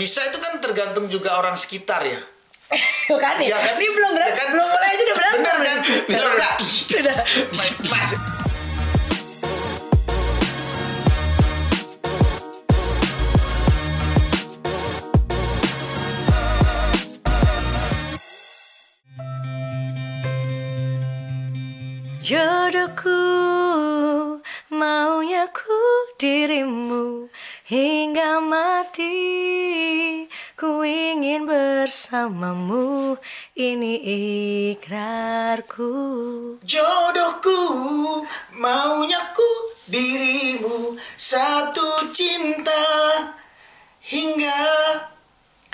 bisa 0.00 0.24
itu 0.24 0.40
kan 0.40 0.56
tergantung 0.64 1.12
juga 1.12 1.36
orang 1.36 1.52
sekitar 1.54 2.00
ya. 2.08 2.20
kan 3.22 3.36
ya? 3.36 3.52
Ya 3.52 3.58
kan? 3.60 3.76
Ini 3.76 3.88
belum 3.92 4.10
Ya 4.10 4.16
berantem, 4.16 4.38
kan? 4.40 4.48
belum 4.56 4.66
mulai 4.72 4.88
aja 4.88 5.02
udah 5.04 5.16
berantem. 5.20 5.42
Bener 5.44 5.56
kan? 5.60 5.78
Kalau 6.08 6.30
enggak, 6.32 6.54
Udah. 6.96 7.16
Mas, 7.84 8.10
bersamamu, 31.90 33.18
ini 33.58 33.98
ikrarku. 34.78 35.90
jodohku, 36.62 37.58
maunya 38.62 39.18
ku 39.34 39.74
dirimu 39.90 40.94
satu 41.18 42.14
cinta 42.14 42.86
hingga 44.06 44.62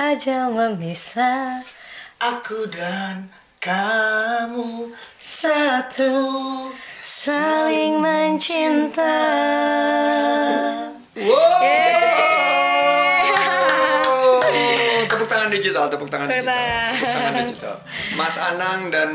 Aja 0.01 0.48
memisah 0.48 1.61
aku 2.17 2.64
dan 2.73 3.28
kamu 3.61 4.97
satu 5.20 6.17
saling 7.05 8.01
mencinta. 8.01 9.20
Wow. 11.12 11.56
Tepuk 11.61 12.26
tangan 15.46 15.62
digital, 15.62 15.84
tepuk 15.86 16.10
tangan 16.10 16.27
Tepuk 16.27 16.42
digital. 16.42 16.59
tangan. 16.59 16.91
Tepuk 16.91 17.14
tangan 17.14 17.34
digital. 17.46 17.77
Mas 18.19 18.34
Anang 18.36 18.80
dan 18.91 19.11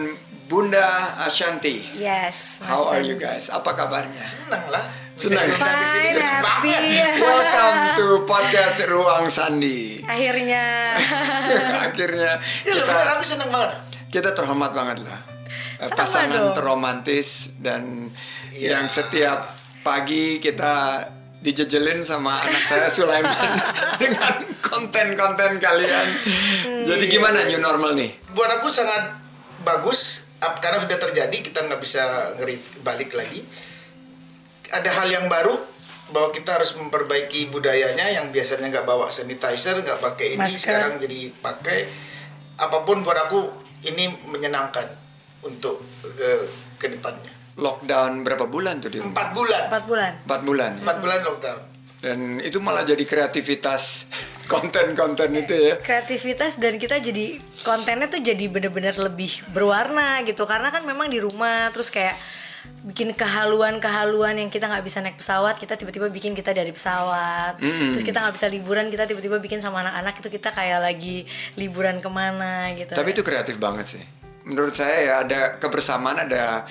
Bunda 0.48 0.88
Ashanti. 1.20 1.84
Yes. 1.94 2.64
How 2.64 2.88
are 2.88 3.04
you 3.04 3.16
guys? 3.18 3.48
Apa 3.48 3.72
kabarnya? 3.74 4.24
senang 4.24 4.64
lah 4.68 4.80
Senang. 5.14 5.44
Fine, 5.46 6.16
senang 6.16 6.40
happy. 6.40 6.72
Welcome 7.22 7.80
to 7.94 8.08
podcast 8.24 8.80
Ruang 8.88 9.28
Sandi. 9.28 10.00
Akhirnya. 10.02 10.96
Akhirnya 11.86 12.40
Ya 12.64 12.74
kita 12.74 12.88
bener, 12.90 13.08
aku 13.12 13.24
senang 13.24 13.52
banget 13.52 13.72
kita 14.08 14.32
terhormat 14.32 14.72
banget 14.72 15.04
lah. 15.04 15.20
Eh, 15.80 15.88
Sama 15.88 16.00
Pasangan 16.00 16.32
dong. 16.48 16.56
terromantis 16.56 17.52
dan 17.58 18.08
Iya. 18.52 18.76
yang 18.76 18.88
setiap 18.88 19.52
pagi 19.82 20.38
kita 20.38 21.04
dijejelin 21.42 22.06
sama 22.06 22.38
anak 22.38 22.64
saya 22.64 22.88
Sulaiman 22.88 23.34
dengan 24.02 24.46
konten-konten 24.62 25.58
kalian. 25.58 26.08
Jadi 26.86 27.06
Iya. 27.10 27.14
gimana 27.18 27.40
new 27.50 27.58
normal 27.58 27.98
nih? 27.98 28.14
buat 28.32 28.62
aku 28.62 28.70
sangat 28.70 29.18
bagus 29.62 30.24
karena 30.40 30.82
sudah 30.82 30.98
terjadi 30.98 31.38
kita 31.42 31.66
nggak 31.66 31.78
bisa 31.78 32.02
ngeri 32.38 32.58
balik 32.82 33.14
lagi 33.14 33.46
ada 34.72 34.90
hal 34.90 35.06
yang 35.06 35.26
baru 35.28 35.54
bahwa 36.10 36.32
kita 36.32 36.58
harus 36.58 36.74
memperbaiki 36.76 37.48
budayanya 37.50 38.10
yang 38.10 38.34
biasanya 38.34 38.68
nggak 38.68 38.88
bawa 38.88 39.08
sanitizer 39.08 39.78
nggak 39.80 40.00
pakai 40.02 40.36
ini 40.36 40.42
Masker. 40.42 40.60
sekarang 40.60 40.94
jadi 40.98 41.30
pakai 41.40 41.80
apa 42.58 42.82
pun 42.82 43.00
buat 43.02 43.16
aku 43.16 43.48
ini 43.86 44.10
menyenangkan 44.28 44.88
untuk 45.44 45.82
ke, 46.02 46.30
ke 46.78 46.88
depannya 46.90 47.31
Lockdown 47.54 48.24
berapa 48.24 48.46
bulan 48.46 48.80
tuh 48.80 48.90
di 48.90 49.00
rumah? 49.00 49.12
empat 49.12 49.28
bulan 49.32 49.62
Empat 49.68 49.84
bulan. 49.84 50.12
Empat 50.24 50.42
bulan. 50.42 50.70
ya? 50.72 50.82
empat 50.82 50.98
bulan 51.00 51.20
lockdown 51.22 51.60
Dan 52.02 52.18
itu 52.40 52.58
malah 52.58 52.82
jadi 52.82 53.04
kreativitas 53.04 54.10
konten-konten 54.52 55.30
itu 55.34 55.54
ya. 55.54 55.74
kreativitas 55.78 56.58
dan 56.58 56.76
kita 56.76 56.98
jadi 56.98 57.38
kontennya 57.62 58.08
tuh 58.08 58.20
jadi 58.20 58.46
bener-bener 58.46 58.96
lebih 58.96 59.30
berwarna 59.50 60.20
gitu 60.22 60.44
karena 60.44 60.70
kan 60.70 60.82
memang 60.82 61.08
di 61.08 61.20
rumah 61.20 61.70
terus 61.70 61.88
kayak 61.88 62.18
bikin 62.84 63.14
kehaluan-kehaluan 63.14 64.34
yang 64.36 64.50
kita 64.50 64.66
nggak 64.66 64.82
bisa 64.82 65.00
naik 65.00 65.16
pesawat 65.16 65.56
kita 65.56 65.74
tiba-tiba 65.76 66.10
bikin 66.10 66.34
kita 66.34 66.50
dari 66.50 66.70
pesawat 66.70 67.58
terus 67.58 68.02
kita 68.02 68.18
nggak 68.20 68.34
bisa 68.34 68.48
liburan 68.48 68.88
kita 68.88 69.06
tiba-tiba 69.06 69.38
bikin 69.38 69.58
sama 69.58 69.82
anak-anak 69.82 70.18
itu 70.18 70.30
kita 70.32 70.50
kayak 70.50 70.80
lagi 70.80 71.24
liburan 71.56 71.98
ke 71.98 72.10
mana 72.10 72.70
gitu 72.74 72.92
Tapi 72.92 73.10
itu 73.12 73.22
kreatif 73.22 73.56
banget 73.56 73.86
sih. 73.88 74.04
Menurut 74.42 74.74
saya 74.74 74.98
ya 75.00 75.14
ada 75.22 75.40
kebersamaan, 75.56 76.18
ada 76.24 76.66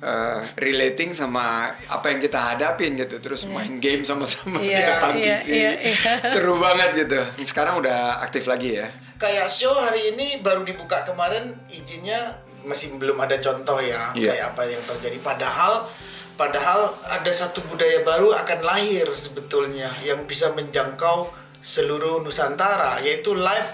uh, 0.00 0.40
relating 0.56 1.12
sama 1.12 1.68
apa 1.86 2.06
yang 2.08 2.18
kita 2.18 2.38
hadapin 2.54 2.94
gitu. 2.94 3.18
Terus 3.18 3.46
main 3.46 3.78
game 3.78 4.02
sama-sama 4.02 4.58
di 4.58 4.70
Iya, 4.70 4.86
depan 4.90 5.12
iya, 5.14 5.36
TV. 5.38 5.50
iya, 5.52 5.72
iya. 5.84 6.12
Seru 6.32 6.56
banget 6.56 7.06
gitu. 7.06 7.20
Sekarang 7.42 7.78
udah 7.78 8.18
aktif 8.20 8.46
lagi 8.46 8.80
ya. 8.80 8.88
kayak 9.14 9.46
show 9.46 9.70
hari 9.72 10.10
ini 10.10 10.42
baru 10.42 10.66
dibuka 10.66 11.06
kemarin 11.06 11.54
izinnya 11.70 12.34
masih 12.66 12.92
belum 12.98 13.14
ada 13.16 13.38
contoh 13.38 13.78
ya 13.78 14.10
Iya. 14.12 14.34
kayak 14.34 14.44
apa 14.52 14.62
yang 14.66 14.82
terjadi 14.84 15.16
padahal 15.22 15.86
padahal 16.34 16.92
ada 17.06 17.30
satu 17.30 17.62
budaya 17.64 18.02
baru 18.02 18.34
akan 18.34 18.58
lahir 18.60 19.06
sebetulnya 19.14 19.86
yang 20.02 20.26
bisa 20.26 20.50
menjangkau 20.50 21.30
seluruh 21.62 22.20
Nusantara 22.20 23.00
yaitu 23.00 23.32
live 23.32 23.70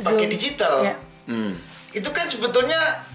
pakai 0.00 0.26
digital 0.26 0.82
Iya. 0.82 0.94
Hmm. 1.28 1.52
itu 1.92 2.08
kan 2.10 2.26
sebetulnya 2.26 3.05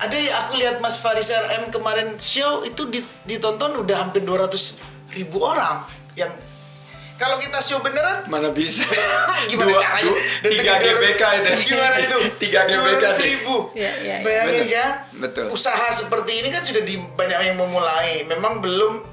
ada 0.00 0.16
ya 0.16 0.32
aku 0.40 0.56
lihat 0.56 0.80
Mas 0.80 0.96
Faris 0.96 1.28
RM 1.28 1.68
kemarin 1.68 2.16
show 2.16 2.60
itu 2.62 2.88
di- 2.88 3.04
ditonton 3.24 3.76
udah 3.76 3.96
hampir 4.00 4.20
200 4.20 4.80
ribu 5.12 5.40
orang 5.40 5.84
yang 6.14 6.32
kalau 7.14 7.36
kita 7.36 7.60
show 7.60 7.78
beneran 7.78 8.24
Mana 8.26 8.48
bisa? 8.48 8.80
Gimana 9.52 9.68
Dua, 9.68 9.76
caranya? 9.78 10.08
dua, 10.08 10.18
Dan 10.40 10.50
tiga 10.50 10.72
GBK 10.80 11.22
itu. 11.36 11.50
Gimana 11.68 11.96
itu? 12.00 12.16
Tiga 12.42 12.60
GBK. 12.64 12.96
200 12.96 13.12
sih. 13.12 13.24
ribu. 13.28 13.56
Iya, 13.76 13.92
iya, 13.92 13.92
iya. 14.00 14.16
Bayangin 14.24 14.56
Betul. 14.56 14.72
kan? 14.72 14.90
Betul. 15.20 15.44
Usaha 15.52 15.86
seperti 15.92 16.40
ini 16.40 16.48
kan 16.48 16.64
sudah 16.64 16.80
di 16.80 16.96
banyak 16.96 17.40
yang 17.44 17.60
memulai. 17.60 18.24
Memang 18.24 18.64
belum 18.64 19.04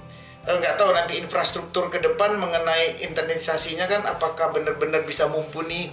eh, 0.47 0.55
nggak 0.55 0.79
tahu 0.79 0.95
nanti 0.95 1.19
infrastruktur 1.19 1.91
ke 1.91 1.99
depan 1.99 2.39
mengenai 2.39 3.03
internetisasinya 3.03 3.83
kan 3.85 4.07
apakah 4.07 4.55
benar-benar 4.55 5.03
bisa 5.03 5.27
mumpuni 5.27 5.91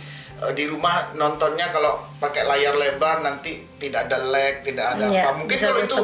di 0.52 0.68
rumah 0.68 1.14
nontonnya 1.14 1.72
kalau 1.72 2.04
pakai 2.18 2.44
layar 2.44 2.74
lebar 2.74 3.22
nanti 3.22 3.64
tidak 3.78 4.10
ada 4.10 4.18
lag, 4.20 4.60
tidak 4.60 4.86
ada 4.94 5.04
Iya, 5.08 5.22
apa. 5.24 5.30
Mungkin 5.40 5.56
bisa 5.56 5.72
kalau 5.72 5.80
itu 5.80 5.96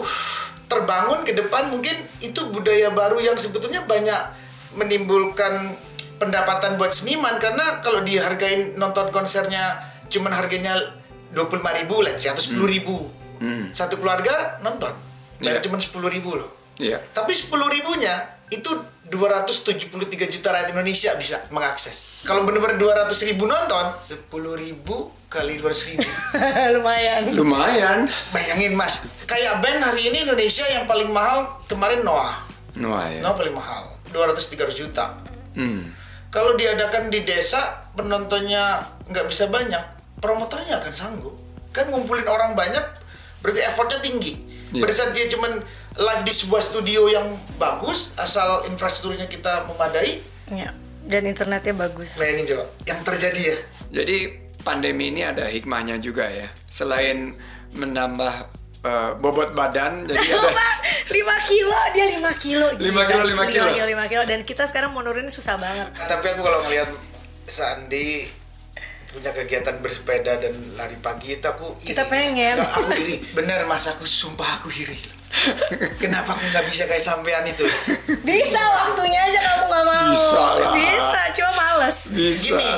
terbangun 0.71 1.21
ke 1.27 1.33
depan 1.35 1.69
mungkin 1.69 1.97
itu 2.23 2.41
budaya 2.49 2.95
baru 2.95 3.19
yang 3.19 3.35
sebetulnya 3.35 3.83
banyak 3.85 4.21
menimbulkan 4.79 5.75
pendapatan 6.17 6.79
buat 6.79 6.95
seniman 6.95 7.43
karena 7.43 7.83
kalau 7.83 8.01
dihargain 8.01 8.79
nonton 8.79 9.11
konsernya 9.11 9.83
cuman 10.07 10.31
harganya 10.31 10.79
25.000 11.35 11.81
ribu 11.83 11.95
say, 12.17 12.31
atau 12.31 12.43
10.000 12.43 12.67
ribu 12.69 12.97
Hmm. 13.41 13.73
satu 13.73 13.97
keluarga 13.97 14.61
nonton 14.61 14.93
dan 15.41 15.57
Iya. 15.57 15.65
cuma 15.65 15.81
10.000 15.81 16.13
ribu 16.13 16.37
loh 16.37 16.53
Iya. 16.77 17.01
tapi 17.17 17.33
10 17.33 17.73
ribunya 17.73 18.37
itu 18.51 18.71
273 19.07 19.91
juta 20.29 20.49
rakyat 20.49 20.71
Indonesia 20.71 21.11
bisa 21.15 21.43
mengakses 21.49 22.07
kalau 22.23 22.43
benar-benar 22.43 22.79
200 23.07 23.11
ribu 23.25 23.45
nonton 23.45 23.95
10 23.97 24.27
ribu 24.57 24.97
kali 25.27 25.57
200 25.57 25.91
ribu 25.91 26.07
lumayan 26.75 27.23
Lumayan. 27.31 27.99
bayangin 28.31 28.75
mas 28.75 29.03
kayak 29.25 29.59
band 29.59 29.83
hari 29.83 30.11
ini 30.11 30.23
Indonesia 30.23 30.63
yang 30.65 30.85
paling 30.85 31.09
mahal 31.09 31.59
kemarin 31.67 32.03
Noah 32.03 32.47
Wah 32.77 33.07
ya. 33.07 33.19
Noah 33.21 33.35
paling 33.35 33.53
mahal 33.53 33.83
200-300 34.11 34.75
juta 34.77 35.07
Hmm. 35.51 35.91
kalau 36.31 36.55
diadakan 36.55 37.11
di 37.11 37.27
desa 37.27 37.83
penontonnya 37.93 38.79
nggak 39.05 39.27
bisa 39.27 39.51
banyak 39.51 39.83
promotornya 40.19 40.79
akan 40.79 40.95
sanggup 40.95 41.35
kan 41.71 41.91
ngumpulin 41.91 42.23
orang 42.25 42.55
banyak 42.55 42.87
berarti 43.41 43.61
effortnya 43.61 43.99
tinggi 43.99 44.39
Iya. 44.71 44.87
pada 44.87 44.93
saat 44.95 45.11
dia 45.11 45.27
cuman 45.27 45.59
live 45.99 46.23
di 46.23 46.33
sebuah 46.35 46.63
studio 46.63 47.11
yang 47.11 47.27
bagus 47.59 48.15
asal 48.15 48.63
infrastrukturnya 48.71 49.27
kita 49.27 49.67
memadai 49.67 50.23
ya 50.51 50.71
dan 51.11 51.27
internetnya 51.27 51.75
bagus 51.75 52.15
bayangin 52.15 52.55
coba 52.55 52.65
yang 52.87 53.01
terjadi 53.03 53.43
ya 53.43 53.57
Jadi 53.91 54.17
pandemi 54.63 55.11
ini 55.11 55.27
ada 55.27 55.51
hikmahnya 55.51 55.99
juga 55.99 56.31
ya. 56.31 56.47
Selain 56.71 57.35
menambah 57.75 58.35
eh, 58.87 59.11
bobot 59.19 59.51
badan, 59.51 60.07
jadi 60.07 60.27
ada 60.39 60.51
5 61.11 61.51
kilo 61.51 61.79
dia 61.91 62.07
5 62.23 62.23
kilo 62.39 62.67
Lima 62.79 63.03
Gila, 63.03 63.11
kilo, 63.11 63.25
lima 63.27 63.45
kilo. 63.51 63.67
5 63.67 63.75
kilo 63.75 63.87
5 63.99 64.13
kilo 64.15 64.23
dan 64.31 64.41
kita 64.47 64.63
sekarang 64.71 64.95
mau 64.95 65.03
nurunin 65.03 65.27
susah 65.27 65.59
banget 65.59 65.91
tapi 66.07 66.25
aku 66.31 66.41
kalau 66.47 66.63
ngelihat 66.67 66.91
Sandi 67.51 68.31
punya 69.11 69.35
kegiatan 69.35 69.75
bersepeda 69.83 70.39
dan 70.39 70.55
lari 70.79 70.95
pagi 71.03 71.35
itu 71.35 71.43
aku 71.43 71.75
iri. 71.83 71.91
Kita 71.91 72.07
pengen. 72.07 72.63
Nggak, 72.63 72.71
aku 72.79 72.91
iri 72.95 73.17
bener 73.35 73.67
mas 73.67 73.91
aku 73.91 74.07
sumpah 74.07 74.63
aku 74.63 74.71
iri 74.71 74.95
kenapa 75.97 76.35
aku 76.35 76.43
nggak 76.45 76.67
bisa 76.67 76.85
kayak 76.85 77.01
sampean 77.01 77.45
itu 77.45 77.63
bisa 78.21 78.61
waktunya 78.61 79.21
aja 79.23 79.39
kamu 79.41 79.65
nggak 79.65 79.85
mau 79.85 80.11
Bisa 80.11 80.43
lah. 80.57 80.73
bisa 80.73 81.21
cuma 81.33 81.53
males 81.55 81.99
bisa. 82.09 82.43
gini 82.45 82.71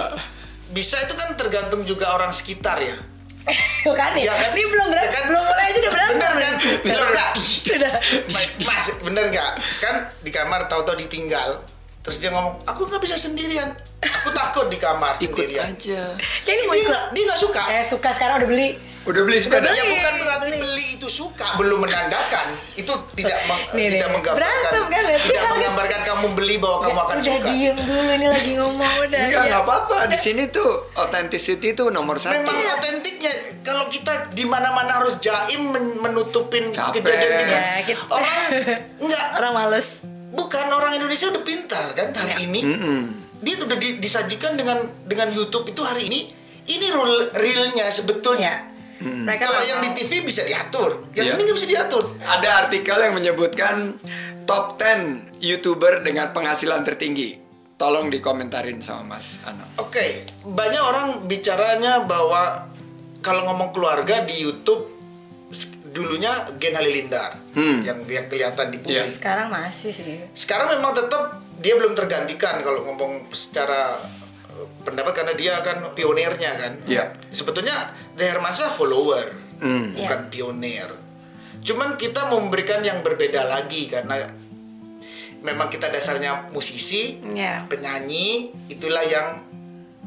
bisa 0.70 0.96
itu 1.00 1.14
kan 1.14 1.32
tergantung 1.32 1.82
juga 1.82 2.12
orang 2.12 2.28
sekitar 2.28 2.76
ya 2.76 2.96
kan 3.90 4.14
ya, 4.14 4.30
Ya 4.30 4.34
kan? 4.36 4.50
ini 4.52 4.62
belum 4.64 4.86
berantem 4.86 5.02
Ya 5.02 5.12
kan? 5.12 5.24
belum 5.26 5.42
mulai 5.42 5.64
aja 5.66 5.78
udah 5.80 5.92
berantem 5.92 6.18
bener 6.20 6.34
kan 6.38 6.54
bener 6.80 7.04
nggak 7.08 7.30
mas 8.68 8.86
bener 9.00 9.24
nggak 9.28 9.50
kan 9.80 9.94
di 10.20 10.30
kamar 10.30 10.60
tahu-tahu 10.66 10.96
ditinggal 10.98 11.50
terus 12.00 12.18
dia 12.18 12.30
ngomong 12.30 12.62
aku 12.62 12.86
nggak 12.86 13.00
bisa 13.00 13.16
sendirian 13.16 13.72
Aku 14.02 14.34
takut 14.34 14.66
di 14.66 14.74
kamar 14.76 15.14
Ikut 15.16 15.30
sendirian. 15.30 15.78
aja. 15.78 16.18
Kayak 16.42 16.56
ini 16.58 16.64
mau 16.66 16.74
Dia 16.74 16.84
nggak 16.84 17.04
dia 17.14 17.22
nggak 17.22 17.38
suka. 17.38 17.62
Eh 17.70 17.84
suka 17.86 18.10
sekarang 18.10 18.42
udah 18.42 18.48
beli. 18.50 18.74
Udah 19.02 19.20
beli 19.20 19.36
sepeda? 19.36 19.64
Udah 19.64 19.74
Ya 19.74 19.84
bukan 19.84 20.12
berarti 20.16 20.48
beli. 20.48 20.60
beli 20.60 20.86
itu 20.94 21.08
suka, 21.08 21.56
belum 21.56 21.78
menandakan. 21.80 22.46
Itu 22.72 22.92
tidak 23.12 23.38
meng- 23.44 23.66
Nih, 23.72 23.86
tidak 23.90 23.98
nih. 24.00 24.14
menggambarkan. 24.14 24.38
Berantem 24.38 24.84
kan, 24.86 25.02
lihat. 25.04 25.22
tidak 25.22 25.44
menggambarkan 25.48 26.00
kamu 26.04 26.26
beli 26.32 26.54
bahwa 26.56 26.78
kamu 26.80 26.98
akan 27.00 27.16
udah 27.16 27.26
suka. 27.26 27.48
diem 27.48 27.76
dulu 27.78 28.10
ini 28.12 28.26
lagi 28.28 28.50
ngomong 28.54 28.92
udah. 29.02 29.20
Enggak, 29.20 29.42
ya. 29.42 29.48
nggak 29.48 29.62
apa-apa. 29.62 29.96
Di 30.06 30.18
sini 30.20 30.42
tuh 30.48 30.70
authenticity 30.94 31.68
tuh 31.72 31.88
nomor 31.88 32.16
satu. 32.16 32.30
Memang 32.32 32.54
otentiknya 32.72 33.32
kalau 33.60 33.84
kita 33.86 34.12
di 34.30 34.44
mana-mana 34.44 34.96
harus 34.96 35.18
jaim 35.18 35.62
men- 35.68 35.98
menutupin 35.98 36.70
Capek. 36.70 37.02
kejadian-kejadian. 37.02 37.58
Ya, 37.60 37.82
kita- 37.82 38.06
Orang 38.08 38.38
enggak 39.02 39.24
Orang 39.34 39.52
males. 39.52 39.88
bukan 40.30 40.66
orang 40.66 40.96
Indonesia 40.96 41.28
udah 41.28 41.42
pintar 41.42 41.90
kan 41.90 42.08
hari 42.12 42.32
Ya. 42.32 42.36
ini. 42.40 42.60
Mm-mm. 42.62 43.00
Dia 43.38 43.54
tuh 43.54 43.66
udah 43.66 43.76
di- 43.76 43.98
disajikan 43.98 44.54
dengan 44.54 44.78
dengan 45.02 45.28
YouTube 45.28 45.66
itu 45.66 45.82
hari 45.82 46.06
ini 46.06 46.30
ini 46.64 46.86
rule 46.88 47.34
realnya 47.34 47.90
sebetulnya. 47.90 48.71
Ya. 49.02 49.26
Mereka 49.26 49.44
Kalau 49.44 49.62
yang 49.62 49.80
di. 49.82 49.90
TV 49.94 50.22
bisa 50.22 50.42
diatur, 50.42 51.10
yang 51.12 51.26
Iya. 51.26 51.34
ini 51.34 51.40
nggak 51.42 51.56
bisa 51.56 51.68
diatur. 51.68 52.04
Ada 52.18 52.48
artikel 52.62 52.96
yang 52.96 53.14
menyebutkan 53.14 53.98
top 54.42 54.74
10 54.74 55.38
YouTuber 55.38 56.00
dengan 56.00 56.30
penghasilan 56.30 56.82
tertinggi. 56.82 57.38
Tolong 57.74 58.06
dikomentarin 58.08 58.78
sama 58.78 59.18
Mas 59.18 59.42
Ano. 59.42 59.66
Oke, 59.76 60.22
banyak 60.40 60.78
orang 60.80 61.06
bicaranya 61.26 61.98
bahwa 62.00 62.70
kalau 63.18 63.42
ngomong 63.44 63.70
keluarga 63.70 64.22
di 64.22 64.38
YouTube 64.38 64.86
dulunya 65.84 66.30
Gen 66.56 66.72
Halilintar 66.72 67.36
Hmm. 67.52 67.82
yang 67.82 68.00
yang 68.06 68.24
kelihatan 68.24 68.70
di 68.70 68.78
publik. 68.78 68.96
Iya. 68.96 69.04
Sekarang 69.04 69.50
masih 69.50 69.90
sih. 69.90 70.24
Sekarang 70.32 70.72
memang 70.72 70.94
tetap 70.94 71.42
dia 71.58 71.74
belum 71.74 71.92
tergantikan 71.92 72.58
kalau 72.60 72.86
ngomong 72.86 73.28
secara 73.30 73.98
karena 75.32 75.40
dia 75.40 75.54
kan 75.64 75.76
pionirnya 75.96 76.52
kan. 76.60 76.72
Iya. 76.84 77.04
Sebetulnya 77.32 77.88
The 78.20 78.36
Hermansyah 78.36 78.70
follower, 78.76 79.26
Hmm. 79.62 79.96
bukan 79.96 80.20
pionir. 80.28 80.90
Cuman 81.62 81.94
kita 81.96 82.28
memberikan 82.28 82.82
yang 82.84 83.00
berbeda 83.00 83.46
lagi 83.46 83.86
karena 83.88 84.26
memang 85.40 85.70
kita 85.72 85.88
dasarnya 85.88 86.52
musisi, 86.52 87.16
Ya. 87.32 87.64
penyanyi 87.70 88.52
itulah 88.68 89.02
yang 89.06 89.40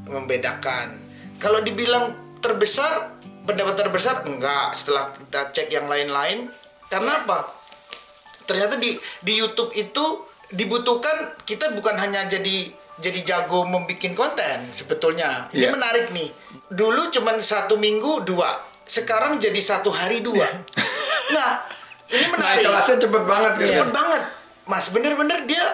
membedakan. 0.05 1.01
Kalau 1.41 1.63
dibilang 1.65 2.37
terbesar, 2.43 3.17
pendapat 3.47 3.75
terbesar 3.79 4.27
enggak. 4.29 4.75
Setelah 4.75 5.15
kita 5.15 5.41
cek 5.55 5.67
yang 5.71 5.89
lain-lain, 5.89 6.51
karena 6.91 7.25
apa? 7.25 7.49
Ternyata 8.45 8.77
di 8.77 8.93
di 9.25 9.33
YouTube 9.33 9.73
itu 9.73 10.29
dibutuhkan 10.53 11.33
kita 11.47 11.73
bukan 11.73 11.97
hanya 11.97 12.29
jadi 12.29 12.69
jadi 12.97 13.19
jago 13.23 13.67
membuat 13.67 14.01
konten 14.15 14.71
sebetulnya. 14.71 15.51
Ini 15.51 15.67
Iya. 15.67 15.71
menarik 15.71 16.11
nih. 16.11 16.29
Dulu 16.71 17.11
cuman 17.11 17.37
satu 17.37 17.75
minggu 17.75 18.23
dua, 18.23 18.49
sekarang 18.83 19.37
jadi 19.37 19.59
satu 19.59 19.91
hari 19.91 20.23
dua. 20.23 20.47
nah, 21.35 21.59
ini 22.05 22.25
menarik 22.29 22.63
kelasnya 22.63 22.97
cepet 23.01 23.23
banget 23.25 23.51
gitu. 23.57 23.69
cepet 23.73 23.89
banget 23.89 24.23
mas 24.65 24.89
bener-bener 24.89 25.45
dia 25.45 25.65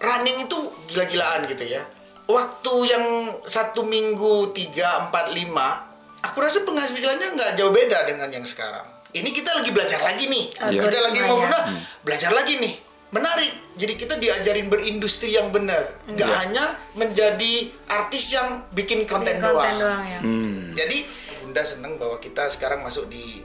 running 0.00 0.44
itu 0.44 0.56
gila-gilaan 0.88 1.44
gitu 1.48 1.64
ya 1.64 1.82
waktu 2.24 2.74
yang 2.88 3.04
satu 3.44 3.84
minggu 3.84 4.52
tiga 4.52 5.08
empat 5.08 5.32
lima 5.32 5.84
aku 6.20 6.40
rasa 6.40 6.64
penghasilannya 6.64 7.36
nggak 7.36 7.50
jauh 7.56 7.72
beda 7.72 8.08
dengan 8.08 8.28
yang 8.28 8.44
sekarang 8.44 8.84
ini 9.12 9.32
kita 9.32 9.52
lagi 9.52 9.72
belajar 9.72 10.00
lagi 10.00 10.28
nih 10.28 10.44
Iya. 10.68 10.80
kita 10.80 10.98
lagi 11.00 11.20
mau 11.24 11.36
ya. 11.36 11.42
benar 11.48 11.62
belajar 12.04 12.30
lagi 12.32 12.54
nih 12.56 12.74
menarik 13.10 13.50
jadi 13.74 13.94
kita 13.94 14.14
diajarin 14.16 14.66
berindustri 14.66 15.34
yang 15.34 15.50
benar 15.50 15.98
nggak 16.06 16.24
Iya. 16.24 16.38
hanya 16.40 16.64
menjadi 16.94 17.52
artis 17.86 18.30
yang 18.30 18.62
bikin 18.70 19.02
konten, 19.02 19.34
Bikin 19.34 19.42
konten 19.42 19.74
doang. 19.74 19.78
doang 19.78 20.04
ya. 20.04 20.18
Hmm. 20.20 20.70
Jadi 20.72 20.98
Bunda 21.40 21.62
seneng 21.62 21.96
bahwa 21.96 22.16
kita 22.16 22.46
sekarang 22.46 22.80
masuk 22.80 23.06
di 23.06 23.42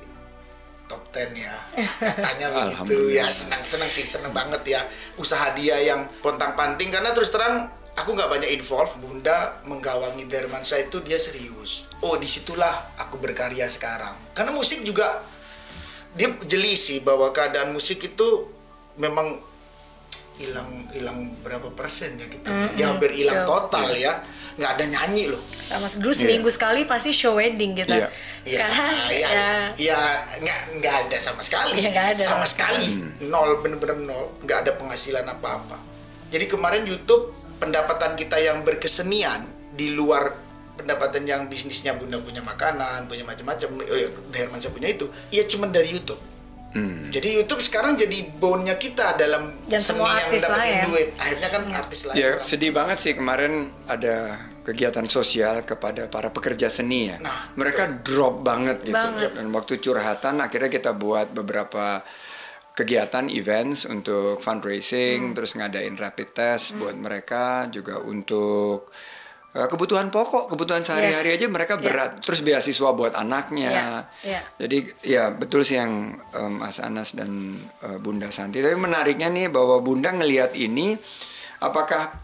top 0.85 1.01
10 1.09 1.33
ya. 1.35 1.55
Katanya 1.97 2.47
begitu 2.85 3.09
ya 3.11 3.25
senang 3.27 3.65
senang 3.65 3.89
sih 3.89 4.05
senang 4.05 4.29
banget 4.29 4.61
ya 4.67 4.81
usaha 5.15 5.49
dia 5.51 5.81
yang 5.81 6.05
pontang 6.21 6.53
panting 6.53 6.93
karena 6.93 7.09
terus 7.09 7.33
terang 7.33 7.65
aku 7.95 8.13
nggak 8.13 8.29
banyak 8.29 8.53
involve 8.53 8.93
Bunda 8.99 9.57
menggawangi 9.63 10.29
Dermansyah 10.29 10.85
itu 10.85 11.01
dia 11.01 11.17
serius. 11.17 11.89
Oh 11.99 12.13
di 12.13 12.29
situlah 12.29 12.93
aku 13.01 13.17
berkarya 13.17 13.65
sekarang. 13.65 14.13
Karena 14.31 14.53
musik 14.53 14.85
juga 14.85 15.25
dia 16.13 16.29
jeli 16.45 16.77
sih 16.77 17.01
bahwa 17.01 17.33
keadaan 17.33 17.73
musik 17.73 17.97
itu 17.99 18.45
memang 18.95 19.41
hilang 20.35 20.91
hilang 20.91 21.31
berapa 21.39 21.71
persen 21.71 22.19
ya 22.19 22.27
kita 22.27 22.51
ya 22.75 22.91
hampir 22.91 23.11
hilang 23.15 23.47
Jauh. 23.47 23.71
total 23.71 23.87
ya 23.95 24.19
nggak 24.55 24.71
ada 24.75 24.85
nyanyi 24.87 25.31
loh 25.31 25.39
Sama 25.59 25.87
dulu 25.91 26.11
seminggu 26.11 26.47
sekali 26.51 26.87
pasti 26.87 27.11
show 27.11 27.35
wedding 27.35 27.73
kita. 27.75 28.07
Iya. 28.07 28.07
Sekarang 28.45 28.95
ya, 29.09 29.29
ya, 29.33 29.49
ya 29.75 29.99
nggak 30.39 30.59
nggak 30.79 30.95
ada 31.07 31.17
sama 31.17 31.41
sekali. 31.41 31.81
Iya, 31.81 31.89
nggak 31.89 32.07
ada. 32.15 32.23
Sama 32.23 32.45
sekali 32.45 32.87
nol 33.25 33.59
bener-bener 33.65 33.97
nol, 34.05 34.37
nggak 34.45 34.57
ada 34.63 34.71
penghasilan 34.77 35.25
apa-apa. 35.25 35.81
Jadi 36.29 36.45
kemarin 36.45 36.85
YouTube 36.85 37.33
pendapatan 37.57 38.13
kita 38.13 38.37
yang 38.37 38.61
berkesenian 38.61 39.49
di 39.73 39.91
luar 39.97 40.37
pendapatan 40.75 41.23
yang 41.23 41.41
bisnisnya 41.47 41.95
bunda 41.95 42.19
punya 42.19 42.43
makanan, 42.43 43.07
punya 43.07 43.23
macam-macam, 43.23 43.69
eh, 43.87 44.11
Hermansyah 44.35 44.71
punya 44.75 44.91
itu, 44.91 45.07
ya 45.31 45.47
cuman 45.47 45.71
dari 45.71 45.89
YouTube. 45.95 46.19
Hmm. 46.75 47.07
Jadi 47.07 47.39
YouTube 47.39 47.63
sekarang 47.63 47.95
jadi 47.95 48.35
bone-nya 48.35 48.75
kita 48.75 49.15
dalam 49.15 49.55
Dan 49.63 49.79
seni 49.79 49.95
semua 49.95 50.19
yang 50.19 50.27
dapetin 50.35 50.75
ya. 50.75 50.83
duit. 50.91 51.09
Akhirnya 51.15 51.49
kan 51.49 51.63
artis 51.71 51.99
lain. 52.03 52.15
Ya 52.19 52.29
lah. 52.35 52.43
sedih 52.43 52.71
banget 52.75 52.97
sih 52.99 53.13
kemarin 53.15 53.71
ada 53.87 54.43
kegiatan 54.67 55.07
sosial 55.07 55.63
kepada 55.63 56.11
para 56.11 56.35
pekerja 56.35 56.67
seni 56.67 57.15
ya. 57.15 57.17
Nah, 57.23 57.55
Mereka 57.55 58.03
drop 58.03 58.43
banget 58.43 58.83
gitu. 58.83 58.91
Banget. 58.91 59.39
Dan 59.39 59.55
waktu 59.55 59.79
curhatan 59.79 60.43
akhirnya 60.43 60.67
kita 60.67 60.91
buat 60.91 61.31
beberapa 61.31 62.03
kegiatan 62.75 63.31
events 63.31 63.87
untuk 63.87 64.43
fundraising, 64.43 65.31
terus 65.31 65.55
ngadain 65.55 65.95
rapid 65.95 66.35
test 66.35 66.75
buat 66.75 66.99
mereka 66.99 67.71
juga 67.71 68.03
untuk 68.03 68.91
kebutuhan 69.55 70.11
pokok, 70.11 70.51
kebutuhan 70.51 70.83
sehari-hari 70.83 71.31
Yes. 71.31 71.37
aja 71.39 71.47
mereka 71.47 71.79
berat. 71.79 72.19
Terus 72.19 72.43
beasiswa 72.43 72.91
buat 72.91 73.15
anaknya. 73.15 73.69
Ya, 73.71 73.87
ya. 74.19 74.39
Jadi 74.59 74.77
ya 74.99 75.31
betul 75.31 75.63
sih 75.63 75.79
yang 75.79 76.11
em, 76.35 76.59
Mas 76.59 76.83
Anas 76.83 77.15
dan 77.15 77.55
eh, 77.79 77.95
Bunda 77.95 78.27
Santi. 78.27 78.59
Tapi 78.59 78.75
menariknya 78.75 79.31
nih 79.31 79.47
bahwa 79.47 79.79
Bunda 79.79 80.11
ngelihat 80.11 80.51
ini 80.59 80.99
apakah 81.59 82.19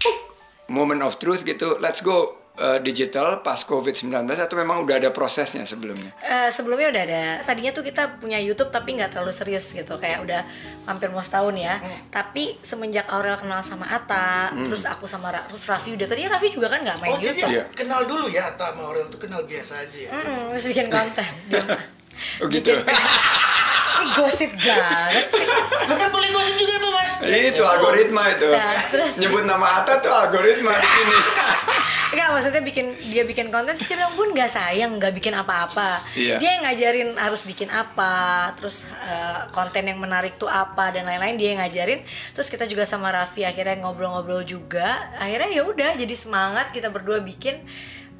moment 0.68 1.00
of 1.01 1.16
truth 1.16 1.48
gitu, 1.48 1.80
let's 1.80 2.04
go 2.04 2.40
eh, 2.53 2.80
digital 2.80 3.39
pas 3.39 3.62
COVID-19 3.62 4.12
atau 4.30 4.56
memang 4.56 4.81
udah 4.81 4.95
ada 4.98 5.09
prosesnya 5.09 5.64
sebelumnya? 5.64 6.11
Eh, 6.19 6.49
sebelumnya 6.49 6.90
udah 6.90 7.04
ada. 7.04 7.21
Tadinya 7.42 7.71
tuh 7.71 7.81
kita 7.81 8.18
punya 8.18 8.37
YouTube 8.37 8.69
tapi 8.69 8.95
nggak 8.95 9.11
terlalu 9.11 9.31
serius 9.31 9.71
gitu, 9.71 9.95
kayak 9.95 10.21
udah 10.21 10.42
hampir 10.83 11.07
mau 11.07 11.19
setahun 11.19 11.56
ya. 11.56 11.80
Tapi 12.07 12.59
semenjak 12.59 13.07
Aurel 13.07 13.35
kenal 13.35 13.61
sama 13.61 13.87
Ata, 13.87 14.52
terus 14.54 14.83
aku 14.83 15.06
sama 15.06 15.30
Ra- 15.30 15.45
terus 15.45 15.64
Raffi 15.66 15.94
udah 15.94 16.07
tadi 16.07 16.25
Raffi 16.25 16.49
juga 16.49 16.68
kan 16.68 16.81
nggak 16.81 16.97
main 16.99 17.11
Oh 17.11 17.18
jadi 17.18 17.37
YouTube. 17.37 17.52
Iya. 17.52 17.64
kenal 17.71 18.02
dulu 18.04 18.25
ya 18.28 18.49
Atta 18.49 18.71
sama 18.71 18.81
Aurel 18.87 19.07
tuh 19.07 19.19
kenal 19.19 19.44
biasa 19.44 19.73
aja 19.80 19.97
ya. 19.97 20.09
Mm, 20.11 20.52
terus 20.52 20.66
bikin 20.68 20.87
konten. 20.90 21.28
Oh 22.39 22.47
gitu. 22.47 22.71
Ini 24.01 24.18
gosip 24.18 24.51
banget 24.56 25.25
sih. 25.30 25.45
Bukan 25.85 26.07
boleh 26.09 26.30
gosip 26.33 26.56
juga 26.57 26.73
tuh 26.77 26.91
mas. 26.91 27.11
itu 27.21 27.61
algoritma 27.61 28.33
itu. 28.33 28.49
Nah, 28.49 28.73
terus- 28.89 29.18
Nyebut 29.18 29.45
nama 29.45 29.77
Atta 29.77 30.01
tuh 30.01 30.09
algoritma 30.09 30.73
di 30.73 30.89
sini. 30.89 31.18
Enggak 32.11 32.27
maksudnya 32.30 32.59
bikin 32.59 32.91
dia 32.99 33.23
bikin 33.23 33.47
konten 33.47 33.71
dia 33.71 33.95
bilang 33.95 34.11
bun 34.11 34.35
nggak 34.35 34.51
sayang 34.51 34.99
nggak 34.99 35.15
bikin 35.15 35.31
apa-apa 35.31 36.03
Iya. 36.11 36.44
dia 36.44 36.59
yang 36.59 36.68
ngajarin 36.68 37.15
harus 37.15 37.47
bikin 37.47 37.71
apa 37.71 38.51
terus 38.51 38.83
eh, 38.99 39.47
konten 39.49 39.87
yang 39.87 39.95
menarik 39.95 40.35
tuh 40.35 40.51
apa 40.51 40.91
dan 40.91 41.07
lain-lain 41.07 41.39
dia 41.39 41.56
yang 41.56 41.63
ngajarin 41.63 42.03
terus 42.35 42.51
kita 42.51 42.68
juga 42.68 42.83
sama 42.83 43.15
Raffi 43.15 43.47
akhirnya 43.47 43.80
ngobrol-ngobrol 43.80 44.44
juga 44.44 44.91
akhirnya 45.15 45.56
ya 45.56 45.63
udah 45.63 45.95
jadi 45.95 46.11
semangat 46.11 46.75
kita 46.75 46.91
berdua 46.91 47.23
bikin 47.23 47.63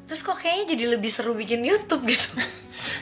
terus 0.04 0.20
kok 0.20 0.36
kayaknya 0.36 0.64
jadi 0.70 0.84
lebih 0.90 1.08
seru 1.08 1.32
bikin 1.32 1.60
YouTube 1.60 2.04
gitu 2.04 2.32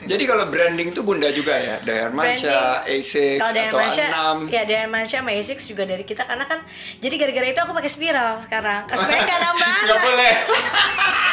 Jadi 0.01 0.23
kalau 0.23 0.45
branding 0.45 0.93
tuh 0.93 1.01
Bunda 1.01 1.25
juga 1.29 1.57
ya, 1.57 1.81
Dahermansyah, 1.81 2.85
A6 2.85 3.13
kalau 3.35 3.49
dari 3.49 3.65
atau 3.65 3.79
Mansyah 3.79 4.07
A6. 4.07 4.37
ya 4.47 4.61
dari 4.61 4.85
Mansyah 4.85 5.19
sama 5.19 5.31
A6 5.31 5.49
juga 5.65 5.83
dari 5.83 6.03
kita 6.03 6.21
karena 6.21 6.45
kan 6.45 6.61
jadi 6.97 7.15
gara-gara 7.17 7.47
itu 7.47 7.59
aku 7.59 7.73
pakai 7.73 7.89
spiral 7.89 8.41
sekarang 8.43 8.85
sebenarnya 8.87 9.23
nggak 9.23 9.41
nambah 9.41 9.73
Nggak 9.81 9.99
boleh. 9.99 10.33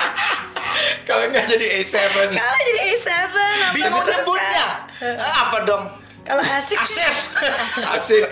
kalau 1.08 1.24
nggak 1.28 1.44
jadi 1.46 1.66
A7. 1.78 1.94
kalau 2.30 2.58
jadi 2.62 2.80
A7 2.88 3.08
nambah 3.28 3.74
Bingung 3.74 4.00
terus 4.02 4.16
nyebutnya. 4.16 4.66
kan. 4.96 5.14
Ah, 5.18 5.34
apa 5.44 5.58
dong? 5.64 5.84
Kalau 6.28 6.44
asik 6.44 6.76
Asef. 6.76 7.14
Asik. 7.88 8.28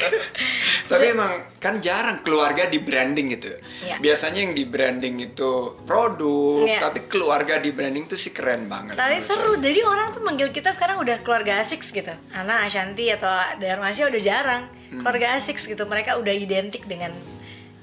Tapi 0.86 1.04
emang 1.10 1.32
kan 1.56 1.80
jarang 1.80 2.20
keluarga 2.20 2.68
di 2.68 2.78
branding 2.78 3.32
gitu. 3.32 3.48
Iya. 3.82 3.96
Biasanya 3.98 4.44
yang 4.44 4.52
di 4.52 4.64
branding 4.64 5.16
itu 5.18 5.50
produk, 5.82 6.62
Iya. 6.62 6.78
tapi 6.78 7.08
keluarga 7.08 7.56
di 7.56 7.72
branding 7.72 8.04
tuh 8.04 8.14
sih 8.14 8.30
keren 8.30 8.68
banget. 8.68 8.94
Tapi 8.94 9.16
seru, 9.18 9.56
saya. 9.56 9.64
jadi 9.64 9.80
orang 9.82 10.12
tuh 10.12 10.20
manggil 10.20 10.52
kita 10.52 10.70
sekarang 10.70 11.00
udah 11.00 11.18
keluarga 11.20 11.58
Asik 11.58 11.80
gitu 11.82 12.12
Ana, 12.30 12.62
Ashanti 12.62 13.08
atau 13.08 13.28
Darmasya 13.56 14.06
udah 14.06 14.20
jarang 14.20 14.62
Hmm. 14.86 15.02
Keluarga 15.02 15.34
Asik 15.34 15.58
gitu, 15.58 15.82
mereka 15.82 16.14
udah 16.14 16.30
identik 16.30 16.86
dengan 16.86 17.10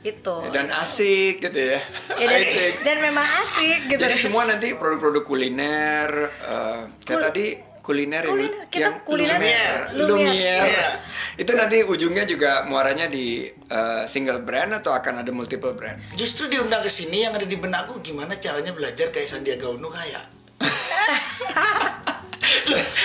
itu 0.03 0.35
dan 0.51 0.67
asik 0.69 1.39
gitu 1.39 1.55
ya. 1.55 1.79
Ya, 2.11 2.27
dan, 2.27 2.39
Asik. 2.39 2.73
dan 2.83 2.97
memang 2.99 3.27
asik 3.39 3.79
gitu 3.87 3.99
Jadi 3.99 4.15
semua 4.19 4.43
nanti 4.43 4.75
produk-produk 4.75 5.23
kuliner 5.23 6.11
eh, 6.27 6.81
kayak 7.01 7.07
Kul- 7.09 7.23
tadi 7.23 7.45
kuliner, 7.83 8.23
yang- 8.23 8.31
Kuliner, 8.31 8.63
kita 8.71 8.79
yang 8.79 8.95
kuliner 9.03 9.35
Lumiere. 9.35 9.75
Lumiere. 9.91 10.07
Lumiere. 10.31 10.67
Iya. 10.71 10.89
Itu 11.35 11.51
nanti 11.51 11.77
ujungnya 11.83 12.23
juga 12.23 12.63
muaranya 12.63 13.05
di 13.05 13.43
eh, 13.45 14.03
single 14.07 14.39
brand 14.39 14.79
atau 14.79 14.95
akan 14.95 15.19
ada 15.19 15.29
multiple 15.29 15.75
brand? 15.75 15.99
Justru 16.15 16.47
diundang 16.47 16.79
ke 16.79 16.87
sini 16.87 17.27
yang 17.27 17.35
ada 17.35 17.43
di 17.43 17.59
benakku 17.59 17.99
gimana 17.99 18.39
caranya 18.39 18.71
belajar 18.71 19.11
kayak 19.11 19.27
Sandiaga 19.27 19.67
Uno 19.67 19.91
kaya. 19.91 20.23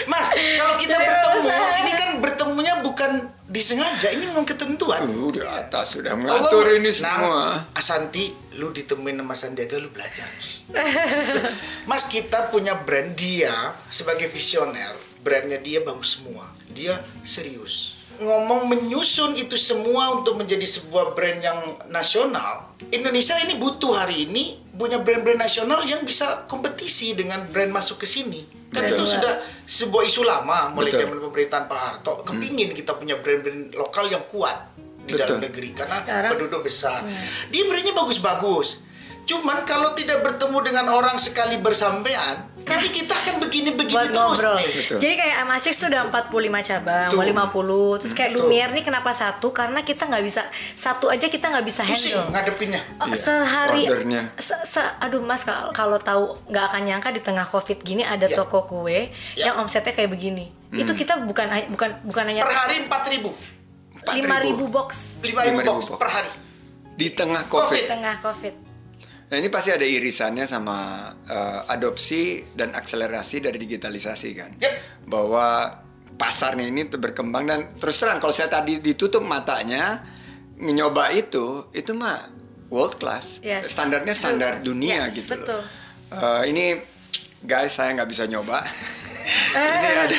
Mas, 0.06 0.26
kalau 0.30 0.74
kita 0.76 0.96
bertemu, 0.96 1.48
ini 1.78 1.92
kan 1.92 2.08
bertemunya 2.18 2.47
bukan 2.98 3.30
disengaja, 3.46 4.10
ini 4.10 4.26
memang 4.26 4.42
ketentuan. 4.42 5.06
Di 5.30 5.38
atas 5.38 5.94
sudah 5.94 6.18
Allah- 6.18 6.34
mengatur 6.42 6.66
ini 6.74 6.90
Nah, 6.90 6.98
semua. 6.98 7.38
Asanti, 7.70 8.34
lu 8.58 8.74
ditemuin 8.74 9.22
sama 9.22 9.38
Sandiaga, 9.38 9.78
lu 9.78 9.86
belajar. 9.94 10.26
Mas, 11.90 12.10
kita 12.10 12.50
punya 12.50 12.74
brand 12.74 13.14
dia 13.14 13.54
sebagai 13.86 14.26
visioner, 14.34 14.98
brandnya 15.22 15.62
dia 15.62 15.78
bagus 15.86 16.18
semua. 16.18 16.50
Dia 16.74 16.98
serius. 17.22 18.02
Ngomong 18.18 18.66
menyusun 18.66 19.38
itu 19.38 19.54
semua 19.54 20.10
untuk 20.18 20.34
menjadi 20.34 20.66
sebuah 20.66 21.14
brand 21.14 21.38
yang 21.38 21.58
nasional. 21.94 22.74
Indonesia 22.90 23.38
ini 23.38 23.54
butuh 23.62 23.94
hari 23.94 24.26
ini 24.26 24.58
punya 24.74 24.98
brand-brand 24.98 25.38
nasional 25.38 25.86
yang 25.86 26.02
bisa 26.02 26.50
kompetisi 26.50 27.14
dengan 27.14 27.46
brand 27.46 27.70
masuk 27.70 28.02
ke 28.02 28.10
sini. 28.10 28.57
Kan 28.68 28.84
Betul. 28.84 29.00
itu 29.00 29.04
sudah 29.16 29.32
sebuah 29.64 30.02
isu 30.04 30.22
lama 30.28 30.68
mulai 30.76 30.92
Betul. 30.92 31.00
zaman 31.08 31.16
pemerintahan 31.24 31.64
Pak 31.64 31.80
Harto. 31.80 32.12
Kepingin 32.20 32.76
kita 32.76 33.00
punya 33.00 33.16
brand-brand 33.16 33.72
lokal 33.72 34.12
yang 34.12 34.24
kuat 34.28 34.76
di 35.08 35.16
dalam 35.16 35.40
Betul. 35.40 35.46
negeri 35.48 35.68
karena 35.72 35.98
Sekarang- 36.04 36.32
penduduk 36.36 36.60
besar. 36.68 37.00
Dia 37.48 37.64
brandnya 37.64 37.94
bagus-bagus. 37.96 38.68
Cuman 39.28 39.64
kalau 39.64 39.92
tidak 39.92 40.24
bertemu 40.24 40.58
dengan 40.64 40.86
orang 40.88 41.16
sekali 41.20 41.60
bersampean, 41.60 42.57
nanti 42.70 42.88
kita 42.90 43.14
akan 43.14 43.34
begini-begini 43.38 43.90
buat 43.90 44.06
terus 44.06 44.18
ngobrol. 44.18 44.58
Betul. 44.58 44.98
Jadi 44.98 45.14
kayak 45.16 45.36
Amasix 45.40 45.74
tuh 45.74 45.88
udah 45.88 46.02
45 46.06 46.28
cabang, 46.62 47.08
Tuh. 47.08 47.16
mau 47.16 47.24
50. 47.24 47.98
Terus 47.98 48.12
kayak 48.12 48.30
Tuh. 48.30 48.38
Lumiere 48.40 48.70
nih 48.70 48.82
kenapa 48.82 49.10
satu? 49.10 49.48
Karena 49.50 49.80
kita 49.80 50.04
nggak 50.04 50.22
bisa 50.22 50.42
satu 50.74 51.08
aja 51.08 51.26
kita 51.26 51.48
nggak 51.48 51.64
bisa 51.64 51.82
Pusing 51.82 52.12
handle. 52.14 52.30
ngadepinnya. 52.30 52.80
Oh, 52.96 53.06
Iya, 53.06 53.16
sehari 53.16 53.82
ordernya. 53.84 54.22
se- 54.36 54.64
se- 54.64 54.92
aduh 54.98 55.20
mas 55.20 55.42
kalau 55.70 55.98
tahu 55.98 56.22
nggak 56.46 56.64
akan 56.66 56.82
nyangka 56.84 57.08
di 57.10 57.20
tengah 57.20 57.44
covid 57.44 57.78
gini 57.78 58.02
ada 58.02 58.24
Ya. 58.24 58.36
toko 58.36 58.62
kue 58.62 59.08
Ya. 59.34 59.48
yang 59.48 59.58
omsetnya 59.58 59.90
kayak 59.90 60.10
begini 60.10 60.48
itu 60.70 60.84
Hmm. 60.86 60.94
kita 60.94 61.14
bukan 61.20 61.46
bukan 61.68 61.90
bukan 62.02 62.24
hanya 62.26 62.44
Per 62.44 62.52
hari 62.52 62.76
4000 62.84 63.32
lima 64.10 64.36
ribu 64.38 64.64
box 64.66 65.20
5000 65.20 65.58
5.000 65.58 65.64
box 65.66 65.84
box. 65.86 65.96
per 65.96 66.08
hari. 66.10 66.30
Di 66.94 67.08
tengah 67.10 67.42
Covid. 67.44 67.62
COVID. 67.64 67.78
di 67.78 67.88
tengah 67.88 68.14
covid 68.18 68.54
Nah 69.28 69.36
ini 69.36 69.52
pasti 69.52 69.68
ada 69.68 69.84
irisannya 69.84 70.48
sama 70.48 70.78
eh, 71.28 71.60
adopsi 71.68 72.40
dan 72.56 72.72
akselerasi 72.72 73.44
dari 73.44 73.60
digitalisasi 73.60 74.28
kan. 74.32 74.50
Yep. 74.56 74.74
Bahwa 75.04 75.68
pasarnya 76.16 76.66
ini 76.66 76.88
berkembang 76.88 77.44
dan 77.44 77.60
terus 77.76 78.00
terang 78.00 78.18
kalau 78.18 78.32
saya 78.32 78.48
tadi 78.48 78.80
ditutup 78.80 79.22
matanya 79.22 80.02
nyoba 80.58 81.12
itu 81.12 81.68
itu 81.70 81.92
mah 81.92 82.24
world 82.72 82.96
class. 82.96 83.38
Yes. 83.40 83.70
Standarnya 83.72 84.14
standar 84.16 84.52
dunia 84.60 85.08
Ya, 85.08 85.14
gitu 85.14 85.36
betul. 85.36 85.60
loh. 85.60 85.64
Eh, 86.08 86.42
ini 86.48 86.64
guys 87.44 87.76
saya 87.76 87.92
nggak 87.94 88.08
bisa 88.08 88.24
nyoba. 88.24 88.64
ini 89.28 89.88
ada 89.98 90.16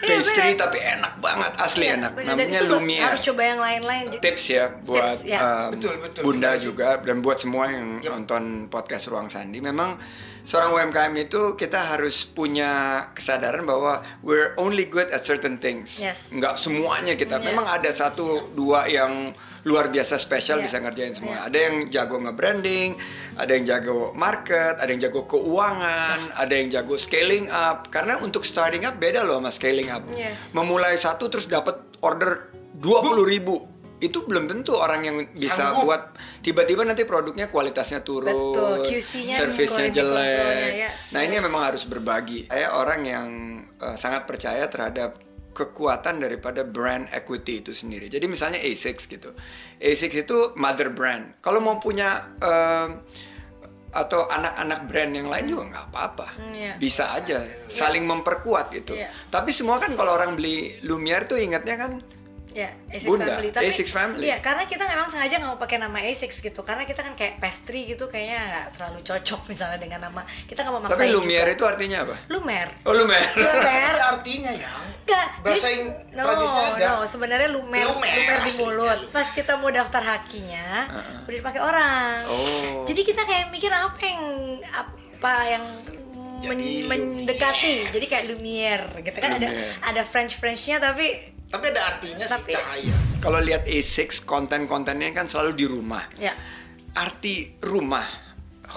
pastry 0.00 0.52
bener. 0.52 0.58
tapi 0.58 0.78
enak 0.78 1.12
banget 1.18 1.52
asli 1.56 1.84
Iya, 1.84 1.96
enak. 1.96 2.12
bener. 2.12 2.26
dan 2.30 2.36
Namanya 2.38 2.58
itu 2.58 2.64
Lumiere 2.66 3.04
harus 3.04 3.22
coba 3.22 3.42
yang 3.42 3.60
lain-lain 3.60 4.04
tips 4.18 4.44
ya 4.48 4.64
buat 4.80 5.16
Tips, 5.16 5.18
ya. 5.24 5.38
um, 5.38 5.68
Betul, 5.72 5.94
betul. 5.98 6.22
Bunda 6.22 6.50
kasih. 6.50 6.62
juga 6.66 6.88
dan 6.98 7.16
buat 7.18 7.38
semua 7.38 7.64
yang 7.66 7.86
Yep. 7.98 8.10
nonton 8.10 8.42
podcast 8.68 9.04
Ruang 9.06 9.28
Sandi 9.28 9.58
memang 9.58 9.96
seorang 10.42 10.72
UMKM 10.72 11.14
itu 11.20 11.54
kita 11.54 11.78
harus 11.86 12.24
punya 12.24 12.70
kesadaran 13.10 13.62
bahwa 13.62 13.92
we're 14.20 14.56
only 14.56 14.84
good 14.84 15.08
at 15.08 15.20
certain 15.20 15.56
things 15.56 15.98
Yes. 15.98 16.30
nggak 16.30 16.56
semuanya 16.56 17.14
kita 17.14 17.36
Iya. 17.36 17.46
memang 17.46 17.66
ada 17.66 17.90
satu 17.90 18.26
dua 18.50 18.84
yang 18.86 19.32
luar 19.62 19.88
biasa 19.88 20.16
spesial 20.16 20.56
Iya. 20.56 20.64
bisa 20.64 20.76
ngerjain 20.78 21.12
semua 21.12 21.34
Iya. 21.34 21.40
ada 21.46 21.58
yang 21.60 21.74
jago 21.88 22.16
nge-branding 22.18 22.90
ada 23.36 23.50
yang 23.50 23.64
jago 23.64 23.98
market 24.12 24.74
ada 24.76 24.88
yang 24.88 25.02
jago 25.02 25.24
keuangan 25.24 26.18
ada 26.34 26.52
yang 26.52 26.68
jago 26.68 26.94
scaling 26.94 27.46
up 27.46 27.88
karena 27.88 28.16
untuk 28.18 28.42
starting 28.42 28.82
up 28.82 28.96
beda 28.96 29.20
loh 29.20 29.36
sama 29.36 29.50
scaling 29.50 29.88
up 29.88 30.04
Yes. 30.12 30.52
memulai 30.52 30.96
satu 30.96 31.28
terus 31.28 31.44
dapat 31.44 31.76
order 32.00 32.48
20.000 32.74 33.24
ribu 33.26 33.56
itu 34.00 34.24
belum 34.24 34.48
tentu 34.48 34.72
orang 34.72 35.04
yang 35.04 35.16
bisa 35.30 35.60
Sanggup. 35.60 35.84
buat 35.84 36.02
tiba-tiba 36.40 36.88
nanti 36.88 37.04
produknya 37.04 37.52
kualitasnya 37.52 38.00
turun, 38.00 38.56
servisnya 39.28 39.92
jelek. 39.92 40.72
ya. 40.74 40.88
Nah 41.12 41.20
ini 41.20 41.36
memang 41.36 41.68
harus 41.68 41.84
berbagi. 41.84 42.48
Saya 42.48 42.72
orang 42.72 43.00
yang 43.04 43.28
eh, 43.76 43.96
sangat 43.96 44.24
percaya 44.24 44.64
terhadap 44.66 45.20
kekuatan 45.60 46.24
daripada 46.24 46.64
brand 46.64 47.04
equity 47.12 47.60
itu 47.60 47.76
sendiri. 47.76 48.08
Jadi 48.08 48.24
misalnya 48.24 48.60
A6 48.64 48.96
gitu, 49.04 49.36
A6 49.76 50.04
itu 50.24 50.36
mother 50.56 50.88
brand. 50.88 51.36
Kalau 51.44 51.60
mau 51.60 51.76
punya 51.76 52.32
eh, 52.40 52.88
atau 53.90 54.30
anak-anak 54.30 54.80
brand 54.86 55.12
yang 55.12 55.28
lain 55.28 55.46
juga 55.50 55.62
nggak 55.74 55.86
apa-apa, 55.90 56.28
iya. 56.54 56.78
bisa 56.78 57.10
aja 57.10 57.42
saling 57.66 58.06
memperkuat 58.06 58.70
gitu. 58.70 58.94
Iya. 58.94 59.10
Tapi 59.28 59.50
semua 59.50 59.82
kan 59.82 59.98
kalau 59.98 60.14
orang 60.14 60.38
beli 60.38 60.78
Lumiere 60.86 61.26
tuh 61.26 61.42
ingatnya 61.42 61.74
kan 61.74 61.92
Ya, 62.50 62.66
A6 62.90 63.06
Bunda, 63.06 63.30
Family. 63.30 63.48
Tapi, 63.54 63.64
A6 63.66 63.80
Family. 63.88 64.24
Iya, 64.26 64.36
karena 64.38 64.66
kita 64.66 64.82
memang 64.82 65.06
sengaja 65.06 65.38
nggak 65.38 65.50
mau 65.50 65.60
pakai 65.60 65.78
nama 65.78 65.98
A6 66.02 66.42
gitu. 66.42 66.60
Karena 66.60 66.82
kita 66.82 67.00
kan 67.00 67.14
kayak 67.14 67.38
pastry 67.38 67.86
gitu, 67.86 68.10
kayaknya 68.10 68.38
nggak 68.42 68.66
terlalu 68.74 68.98
cocok 69.00 69.40
misalnya 69.46 69.78
dengan 69.78 70.00
nama. 70.02 70.20
Kita 70.44 70.66
nggak 70.66 70.74
mau 70.74 70.82
maksain 70.82 71.06
Tapi 71.06 71.14
Lumiere 71.14 71.46
juga. 71.46 71.54
itu 71.54 71.64
artinya 71.66 71.98
apa? 72.02 72.14
Lumer. 72.26 72.68
Oh 72.82 72.92
Lumiere. 72.92 73.30
Lumer. 73.34 73.90
ada 73.94 74.04
artinya 74.10 74.50
ya. 74.50 74.70
Enggak, 75.06 75.26
Bahasa 75.40 75.66
yang 75.68 75.82
no, 76.12 76.22
ada. 76.26 76.86
no, 76.92 77.02
sebenarnya 77.02 77.48
lumer, 77.50 77.82
Lumer, 77.82 78.12
lumer, 78.12 78.38
di 78.42 78.52
mulut. 78.58 78.98
lumer. 79.00 79.10
Pas 79.10 79.28
kita 79.30 79.54
mau 79.56 79.70
daftar 79.70 80.02
hakinya, 80.02 80.68
udah 81.24 81.34
dipakai 81.34 81.60
orang. 81.60 82.14
Oh. 82.26 82.82
Jadi 82.82 83.00
kita 83.02 83.22
kayak 83.22 83.50
mikir 83.50 83.70
apa 83.70 83.98
yang 84.00 84.22
apa 84.70 85.34
yang 85.46 85.64
men- 86.40 86.56
Jadi 86.56 86.88
mendekati. 86.88 87.74
Jadi 87.92 88.06
kayak 88.06 88.24
lumiere 88.26 88.86
gitu 89.02 89.18
kan 89.18 89.36
ada 89.36 89.48
Lumiere. 89.48 89.76
ada 89.82 90.02
French 90.02 90.36
Frenchnya 90.36 90.80
tapi 90.80 91.29
Tapi 91.50 91.64
ada 91.74 91.82
artinya 91.94 92.26
Tapi- 92.30 92.54
sih 92.54 92.56
cahaya. 92.56 92.96
Kalau 93.20 93.42
lihat 93.42 93.66
A6 93.66 94.24
konten-kontennya 94.24 95.10
kan 95.12 95.26
selalu 95.26 95.52
di 95.58 95.66
rumah. 95.66 96.06
ya 96.16 96.32
Arti 96.90 97.54
rumah, 97.62 98.06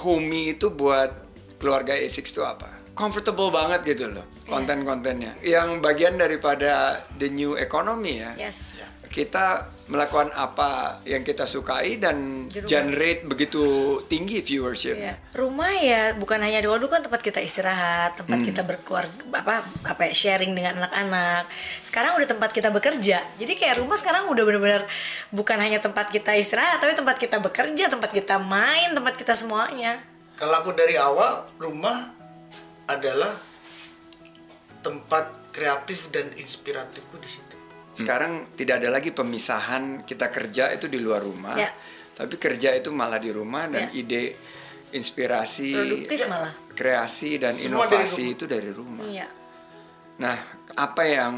homey 0.03 0.53
itu 0.53 0.69
buat 0.69 1.09
keluarga 1.57 1.97
A6 1.97 2.33
itu 2.33 2.41
apa? 2.45 2.69
Comfortable 2.93 3.49
banget 3.49 3.97
gitu 3.97 4.09
loh 4.09 4.25
konten-kontennya. 4.45 5.39
Yang 5.41 5.79
bagian 5.81 6.19
daripada 6.19 7.01
the 7.17 7.31
new 7.31 7.55
economy 7.55 8.21
ya. 8.21 8.35
yes. 8.37 8.83
Kita 9.13 9.69
melakukan 9.93 10.33
apa 10.33 10.97
yang 11.05 11.21
kita 11.21 11.45
sukai 11.45 12.01
dan 12.01 12.49
Di 12.49 12.65
generate 12.65 13.21
begitu 13.29 13.61
tinggi 14.09 14.41
viewership. 14.41 14.97
Ya, 14.97 15.21
rumah 15.37 15.69
ya 15.69 16.17
bukan 16.17 16.41
hanya 16.41 16.65
dulu 16.65 16.89
kan 16.89 17.05
tempat 17.05 17.21
kita 17.21 17.37
istirahat, 17.37 18.17
tempat 18.17 18.41
Hmm. 18.41 18.47
kita 18.49 18.65
berkeluarga 18.65 19.13
apa 19.37 19.61
apa 19.85 20.01
ya, 20.09 20.13
sharing 20.17 20.57
dengan 20.57 20.81
anak-anak. 20.81 21.45
Sekarang 21.85 22.17
udah 22.17 22.25
tempat 22.25 22.49
kita 22.57 22.73
bekerja. 22.73 23.21
Jadi 23.37 23.53
kayak 23.53 23.85
rumah 23.85 23.99
sekarang 24.01 24.25
udah 24.33 24.43
benar-benar 24.49 24.83
bukan 25.29 25.61
hanya 25.61 25.77
tempat 25.77 26.09
kita 26.09 26.33
istirahat, 26.33 26.81
tapi 26.81 26.97
tempat 26.97 27.21
kita 27.21 27.37
bekerja, 27.37 27.93
tempat 27.93 28.09
kita 28.09 28.41
main, 28.41 28.97
tempat 28.97 29.13
kita 29.13 29.37
semuanya. 29.37 30.01
Kalau 30.33 30.57
aku 30.57 30.73
dari 30.73 30.97
awal, 30.97 31.45
rumah 31.61 32.09
adalah 32.89 33.37
tempat 34.81 35.53
kreatif 35.53 36.09
dan 36.09 36.27
inspiratifku 36.35 37.15
di 37.21 37.29
situ. 37.29 37.55
Sekarang 37.93 38.51
tidak 38.53 38.81
ada 38.81 38.89
lagi 38.89 39.09
pemisahan 39.09 40.01
kita 40.01 40.27
kerja 40.27 40.69
itu 40.69 40.85
di 40.85 40.97
luar 40.97 41.21
rumah, 41.21 41.53
Ya. 41.53 41.69
tapi 42.11 42.35
kerja 42.35 42.73
itu 42.73 42.89
malah 42.89 43.17
di 43.17 43.29
rumah 43.29 43.65
dan 43.67 43.89
Ya. 43.89 43.95
ide, 43.95 44.23
inspirasi, 44.91 45.73
Produktif 45.73 46.25
malah. 46.25 46.53
kreasi 46.71 47.37
dan 47.37 47.53
Semua 47.53 47.85
dari 47.85 48.01
inovasi 48.01 48.21
rumah. 48.23 48.33
itu 48.33 48.43
dari 48.45 48.71
rumah. 48.71 49.05
Iya. 49.05 49.27
Nah, 50.15 50.37
apa 50.75 51.03
yang 51.03 51.35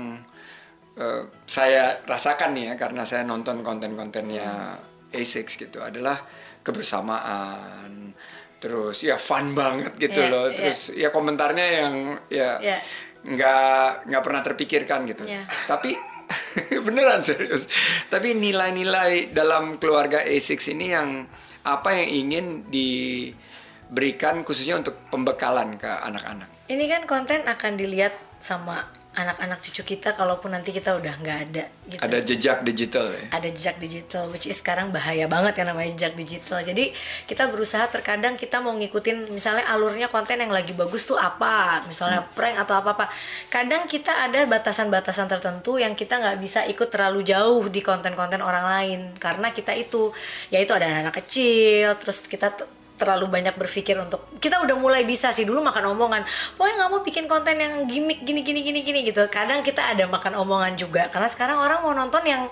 eh, 0.96 1.24
saya 1.44 2.00
rasakan 2.02 2.56
nih 2.56 2.72
ya 2.72 2.74
karena 2.78 3.04
saya 3.04 3.24
nonton 3.24 3.60
konten-kontennya 3.60 4.80
A6 5.12 5.60
gitu 5.60 5.84
adalah 5.84 6.24
kebersamaan, 6.64 8.16
terus 8.58 9.04
ya 9.04 9.20
fun 9.20 9.52
banget 9.54 9.92
gitu 9.98 10.20
Iya, 10.20 10.32
loh, 10.32 10.46
iya. 10.48 10.56
terus 10.56 10.80
ya 10.92 11.10
komentarnya 11.12 11.66
yang 11.76 11.94
ya 12.30 12.50
Iya. 12.60 12.78
nggak 13.26 13.90
nggak 14.08 14.24
pernah 14.24 14.42
terpikirkan 14.42 15.00
gitu. 15.06 15.28
Iya. 15.28 15.44
Tapi 15.68 15.92
beneran 16.86 17.22
serius. 17.22 17.68
Tapi 18.10 18.34
nilai-nilai 18.38 19.34
dalam 19.34 19.78
keluarga 19.78 20.24
A6 20.24 20.76
ini 20.76 20.92
yang 20.92 21.26
apa 21.66 21.98
yang 21.98 22.10
ingin 22.10 22.46
diberikan 22.70 24.46
khususnya 24.46 24.78
untuk 24.78 24.98
pembekalan 25.10 25.78
ke 25.82 25.90
anak-anak. 25.90 26.50
Ini 26.70 26.86
kan 26.90 27.04
konten 27.06 27.46
akan 27.46 27.74
dilihat 27.78 28.14
sama 28.42 28.90
anak-anak 29.16 29.64
cucu 29.64 29.96
kita 29.96 30.14
kalaupun 30.14 30.52
nanti 30.52 30.76
kita 30.76 30.94
udah 31.00 31.14
nggak 31.24 31.40
ada 31.50 31.64
gitu. 31.88 32.02
Ada 32.04 32.18
jejak 32.22 32.58
digital 32.68 33.16
ya. 33.16 33.26
ada 33.32 33.48
jejak 33.48 33.76
digital 33.80 34.24
which 34.30 34.46
is 34.46 34.60
sekarang 34.60 34.92
bahaya 34.92 35.26
banget 35.32 35.58
ya 35.60 35.64
namanya 35.64 35.90
jejak 35.96 36.14
digital. 36.20 36.60
Jadi 36.60 36.92
kita 37.26 37.48
berusaha 37.48 37.88
terkadang 37.88 38.36
kita 38.36 38.60
mau 38.60 38.76
ngikutin 38.76 39.32
misalnya 39.32 39.66
alurnya 39.72 40.12
konten 40.12 40.38
yang 40.38 40.52
lagi 40.52 40.76
bagus 40.76 41.08
tuh 41.08 41.16
apa 41.16 41.82
misalnya 41.88 42.28
prank 42.36 42.60
atau 42.60 42.76
apa 42.76 42.90
apa 43.00 43.06
kadang 43.48 43.88
kita 43.88 44.12
ada 44.12 44.44
batasan-batasan 44.46 45.32
tertentu 45.32 45.80
yang 45.80 45.96
kita 45.96 46.20
nggak 46.20 46.38
bisa 46.44 46.68
ikut 46.68 46.92
terlalu 46.92 47.24
jauh 47.24 47.66
di 47.72 47.80
konten-konten 47.80 48.44
orang 48.44 48.68
lain. 48.68 49.00
Karena 49.16 49.56
kita 49.56 49.72
itu 49.74 50.12
yaitu 50.52 50.76
ada 50.76 51.08
anak 51.08 51.16
kecil 51.24 51.96
terus 51.98 52.28
kita 52.28 52.52
terlalu 52.96 53.28
banyak 53.28 53.56
berpikir 53.60 54.00
untuk 54.00 54.24
kita 54.40 54.64
udah 54.64 54.76
mulai 54.80 55.04
bisa 55.04 55.36
sih 55.36 55.44
dulu 55.44 55.60
makan 55.60 55.92
omongan 55.92 56.24
pokoknya 56.56 56.76
nggak 56.80 56.90
mau 56.92 57.02
bikin 57.04 57.26
konten 57.28 57.56
yang 57.60 57.84
gimmick 57.88 58.24
gini 58.24 58.42
gini 58.42 58.62
gini 58.64 58.80
gini 58.82 59.00
gitu. 59.04 59.22
Kadang 59.28 59.62
kita 59.62 59.92
ada 59.92 60.08
makan 60.08 60.40
omongan 60.40 60.80
juga 60.80 61.12
karena 61.12 61.28
sekarang 61.28 61.58
orang 61.60 61.84
mau 61.84 61.92
nonton 61.92 62.24
yang 62.24 62.48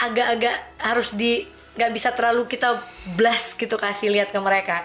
agak-agak 0.00 0.56
harus 0.80 1.12
di 1.12 1.44
nggak 1.76 1.92
bisa 1.92 2.12
terlalu 2.12 2.48
kita 2.48 2.80
blast 3.16 3.60
gitu 3.60 3.76
kasih 3.76 4.08
lihat 4.12 4.32
ke 4.32 4.40
mereka. 4.40 4.84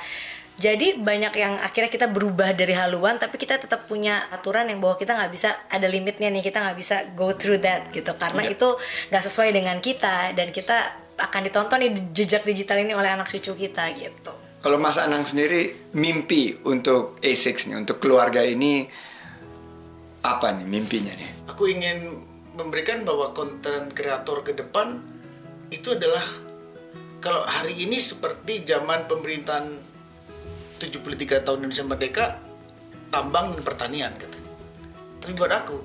Jadi 0.58 0.98
banyak 0.98 1.34
yang 1.38 1.54
akhirnya 1.62 1.92
kita 1.94 2.10
berubah 2.10 2.50
dari 2.58 2.74
haluan 2.74 3.22
tapi 3.22 3.38
kita 3.38 3.62
tetap 3.62 3.86
punya 3.86 4.26
aturan 4.34 4.66
yang 4.66 4.82
bahwa 4.82 4.98
kita 4.98 5.14
nggak 5.14 5.32
bisa 5.32 5.54
ada 5.70 5.86
limitnya 5.86 6.34
nih 6.34 6.42
kita 6.42 6.58
nggak 6.66 6.78
bisa 6.82 6.96
go 7.14 7.32
through 7.38 7.62
that 7.62 7.94
gitu. 7.94 8.12
Karena 8.18 8.44
itu 8.44 8.76
nggak 9.14 9.24
sesuai 9.24 9.54
dengan 9.54 9.78
kita 9.80 10.34
dan 10.34 10.50
kita 10.50 11.08
akan 11.18 11.42
ditonton 11.46 11.78
nih 11.82 11.92
jejak 12.14 12.44
digital 12.46 12.82
ini 12.82 12.94
oleh 12.94 13.10
anak 13.10 13.30
cucu 13.30 13.54
kita 13.54 13.90
gitu 13.98 14.47
Kalau 14.68 14.84
Mas 14.84 15.00
Anang 15.00 15.24
sendiri 15.24 15.96
mimpi 15.96 16.60
untuk 16.68 17.24
A6 17.24 17.72
nih, 17.72 17.88
untuk 17.88 18.04
keluarga 18.04 18.44
ini 18.44 18.84
apa 20.20 20.52
nih 20.52 20.68
mimpinya 20.68 21.16
nih? 21.16 21.48
Aku 21.48 21.72
ingin 21.72 22.20
memberikan 22.52 23.08
bahwa 23.08 23.32
konten 23.32 23.96
kreator 23.96 24.44
ke 24.44 24.52
depan 24.52 25.00
itu 25.72 25.96
adalah 25.96 26.20
kalau 27.24 27.48
hari 27.48 27.80
ini 27.80 27.96
seperti 27.96 28.68
zaman 28.68 29.08
pemerintahan 29.08 29.72
73 30.84 31.48
tahun 31.48 31.64
Indonesia 31.64 31.88
Merdeka 31.88 32.26
tambang 33.08 33.56
dan 33.56 33.64
pertanian 33.64 34.12
katanya. 34.20 34.52
Tapi 35.24 35.32
buat 35.32 35.54
aku 35.64 35.80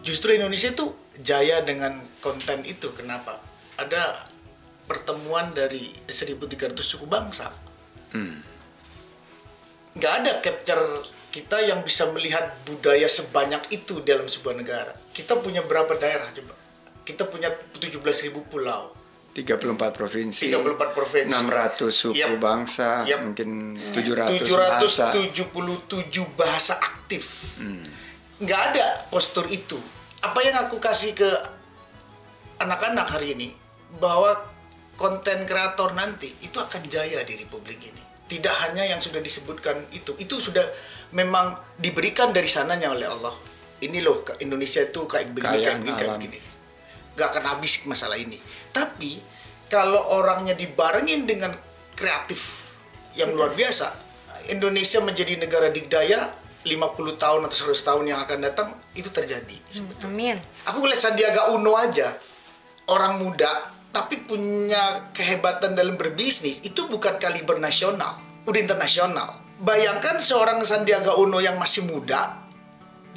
justru 0.00 0.40
Indonesia 0.40 0.72
itu 0.72 0.88
jaya 1.20 1.60
dengan 1.60 2.00
konten 2.24 2.64
itu. 2.64 2.96
Kenapa? 2.96 3.36
Ada 3.76 4.27
pertemuan 4.88 5.52
dari 5.52 5.92
1300 6.08 6.72
suku 6.80 7.04
bangsa. 7.04 7.52
Nggak 9.94 10.12
ada 10.24 10.32
capture 10.40 10.82
kita 11.28 11.60
yang 11.60 11.84
bisa 11.84 12.08
melihat 12.08 12.56
budaya 12.64 13.04
sebanyak 13.04 13.60
itu 13.68 14.00
dalam 14.00 14.24
sebuah 14.24 14.56
negara. 14.56 14.92
Kita 15.12 15.36
punya 15.38 15.60
berapa 15.60 15.92
daerah 16.00 16.24
coba? 16.32 16.56
Kita 17.04 17.28
punya 17.28 17.52
17.000 17.52 18.32
pulau. 18.48 18.96
34 19.36 19.94
provinsi, 19.94 20.50
34 20.50 20.98
provinsi. 20.98 21.30
600 21.30 21.94
suku 21.94 22.18
Yap. 22.18 22.42
bangsa, 22.42 23.06
Yap. 23.06 23.22
mungkin 23.22 23.78
700 23.94 24.50
bahasa. 24.50 25.14
777 25.14 26.26
bahasa 26.34 26.74
aktif. 26.80 27.54
Nggak 28.42 28.60
ada 28.72 28.86
postur 29.12 29.46
itu. 29.46 29.78
Apa 30.24 30.42
yang 30.42 30.58
aku 30.66 30.82
kasih 30.82 31.14
ke 31.14 31.30
anak-anak 32.58 33.06
hari 33.06 33.38
ini 33.38 33.48
bahwa 34.02 34.42
konten 34.98 35.46
kreator 35.46 35.94
nanti 35.94 36.26
itu 36.42 36.58
akan 36.58 36.82
jaya 36.90 37.22
di 37.22 37.38
republik 37.38 37.78
ini. 37.78 38.02
Tidak 38.28 38.54
hanya 38.68 38.84
yang 38.84 39.00
sudah 39.00 39.22
disebutkan 39.22 39.88
itu, 39.94 40.12
itu 40.18 40.36
sudah 40.36 40.66
memang 41.14 41.56
diberikan 41.78 42.34
dari 42.34 42.50
sananya 42.50 42.92
oleh 42.92 43.06
Allah. 43.06 43.32
Ini 43.78 44.02
loh 44.02 44.26
ke- 44.26 44.42
Indonesia 44.42 44.82
itu 44.82 45.06
kayak 45.06 45.32
begini, 45.32 45.62
kayak 45.62 45.78
begini, 45.80 45.96
kayak 45.96 46.12
begini. 46.18 46.38
Gak 47.14 47.28
akan 47.32 47.44
habis 47.46 47.80
masalah 47.86 48.18
ini. 48.18 48.36
Tapi 48.74 49.22
kalau 49.70 50.18
orangnya 50.18 50.52
dibarengin 50.52 51.24
dengan 51.24 51.54
kreatif 51.94 52.42
yang 53.14 53.32
luar 53.32 53.54
biasa, 53.54 53.94
Indonesia 54.50 54.98
menjadi 54.98 55.38
negara 55.38 55.70
dikdaya 55.70 56.34
50 56.66 57.22
tahun 57.22 57.40
atau 57.46 57.56
100 57.70 57.86
tahun 57.86 58.04
yang 58.12 58.18
akan 58.18 58.38
datang 58.44 58.68
itu 58.92 59.08
terjadi. 59.08 59.56
amin 60.04 60.36
Aku 60.66 60.82
ngeliat 60.82 61.00
Sandiaga 61.00 61.54
Uno 61.54 61.78
aja, 61.78 62.18
orang 62.90 63.22
muda 63.22 63.77
tapi 63.92 64.20
punya 64.20 65.10
kehebatan 65.16 65.72
dalam 65.72 65.96
berbisnis 65.96 66.60
itu 66.64 66.86
bukan 66.86 67.16
kaliber 67.16 67.56
nasional, 67.56 68.20
udah 68.44 68.60
internasional. 68.60 69.40
Bayangkan 69.58 70.22
seorang 70.22 70.62
Sandiaga 70.62 71.18
Uno 71.18 71.42
yang 71.42 71.58
masih 71.58 71.82
muda, 71.82 72.46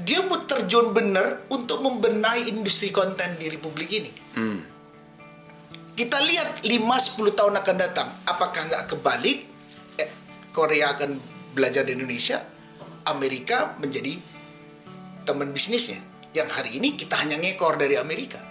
dia 0.02 0.26
mau 0.26 0.42
terjun 0.42 0.90
bener 0.96 1.46
untuk 1.54 1.86
membenahi 1.86 2.50
industri 2.50 2.90
konten 2.90 3.38
di 3.38 3.52
Republik 3.52 3.90
ini. 3.94 4.12
Hmm. 4.34 4.60
Kita 5.94 6.18
lihat 6.18 6.66
5-10 6.66 7.38
tahun 7.38 7.54
akan 7.62 7.76
datang, 7.78 8.10
apakah 8.26 8.62
nggak 8.66 8.84
kebalik? 8.96 9.46
Eh, 10.02 10.10
Korea 10.50 10.98
akan 10.98 11.20
belajar 11.54 11.86
di 11.86 11.94
Indonesia, 11.94 12.42
Amerika 13.06 13.78
menjadi 13.78 14.18
teman 15.28 15.54
bisnisnya. 15.54 16.02
Yang 16.32 16.50
hari 16.58 16.72
ini 16.80 16.96
kita 16.96 17.20
hanya 17.20 17.38
ngekor 17.38 17.76
dari 17.76 18.00
Amerika. 18.00 18.51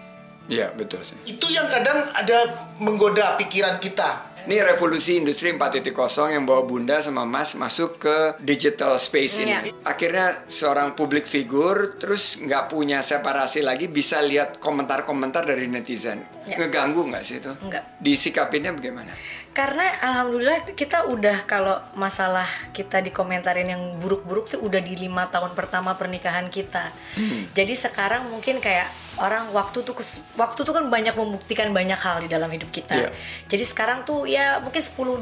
Iya, 0.51 0.75
betul 0.75 1.07
sih. 1.07 1.17
Itu 1.31 1.47
yang 1.49 1.71
kadang 1.71 2.11
ada 2.11 2.39
menggoda 2.83 3.39
pikiran 3.39 3.79
kita. 3.79 4.31
Ini 4.41 4.65
revolusi 4.65 5.21
industri 5.21 5.53
4.0 5.53 5.93
yang 6.33 6.49
bawa 6.49 6.65
Bunda 6.65 6.97
sama 7.05 7.29
Mas 7.29 7.53
masuk 7.53 8.01
ke 8.01 8.17
digital 8.41 8.97
space 8.97 9.37
ini. 9.45 9.53
Iya. 9.53 9.61
Akhirnya 9.85 10.33
seorang 10.49 10.97
publik 10.97 11.29
figur 11.29 12.01
terus 12.01 12.41
nggak 12.41 12.73
punya 12.73 13.05
separasi 13.05 13.61
lagi 13.61 13.93
bisa 13.93 14.19
lihat 14.25 14.57
komentar-komentar 14.57 15.45
dari 15.45 15.69
netizen. 15.69 16.25
Iya. 16.49 16.57
Ngeganggu 16.57 17.05
nggak 17.13 17.25
sih 17.25 17.37
itu? 17.37 17.53
Nggak. 17.53 18.01
Disikapinnya 18.01 18.73
bagaimana? 18.73 19.13
karena 19.51 19.99
alhamdulillah 19.99 20.63
kita 20.79 21.11
udah 21.11 21.43
kalau 21.43 21.83
masalah 21.99 22.47
kita 22.71 23.03
dikomentarin 23.03 23.67
yang 23.67 23.83
buruk-buruk 23.99 24.47
tuh 24.47 24.63
udah 24.63 24.79
di 24.79 24.95
lima 24.95 25.27
tahun 25.27 25.59
pertama 25.59 25.99
pernikahan 25.99 26.47
kita 26.55 26.95
jadi 27.51 27.75
sekarang 27.75 28.31
mungkin 28.31 28.63
kayak 28.63 28.87
orang 29.21 29.53
waktu 29.53 29.85
tuh 29.85 29.93
waktu 30.35 30.61
tuh 30.65 30.73
kan 30.73 30.89
banyak 30.89 31.13
membuktikan 31.13 31.69
banyak 31.71 31.97
hal 31.97 32.19
di 32.19 32.29
dalam 32.29 32.49
hidup 32.49 32.73
kita 32.73 32.97
Iya. 32.97 33.11
jadi 33.47 33.65
sekarang 33.65 34.03
tuh 34.03 34.25
ya 34.25 34.59
mungkin 34.59 34.81
10-20% 34.81 35.21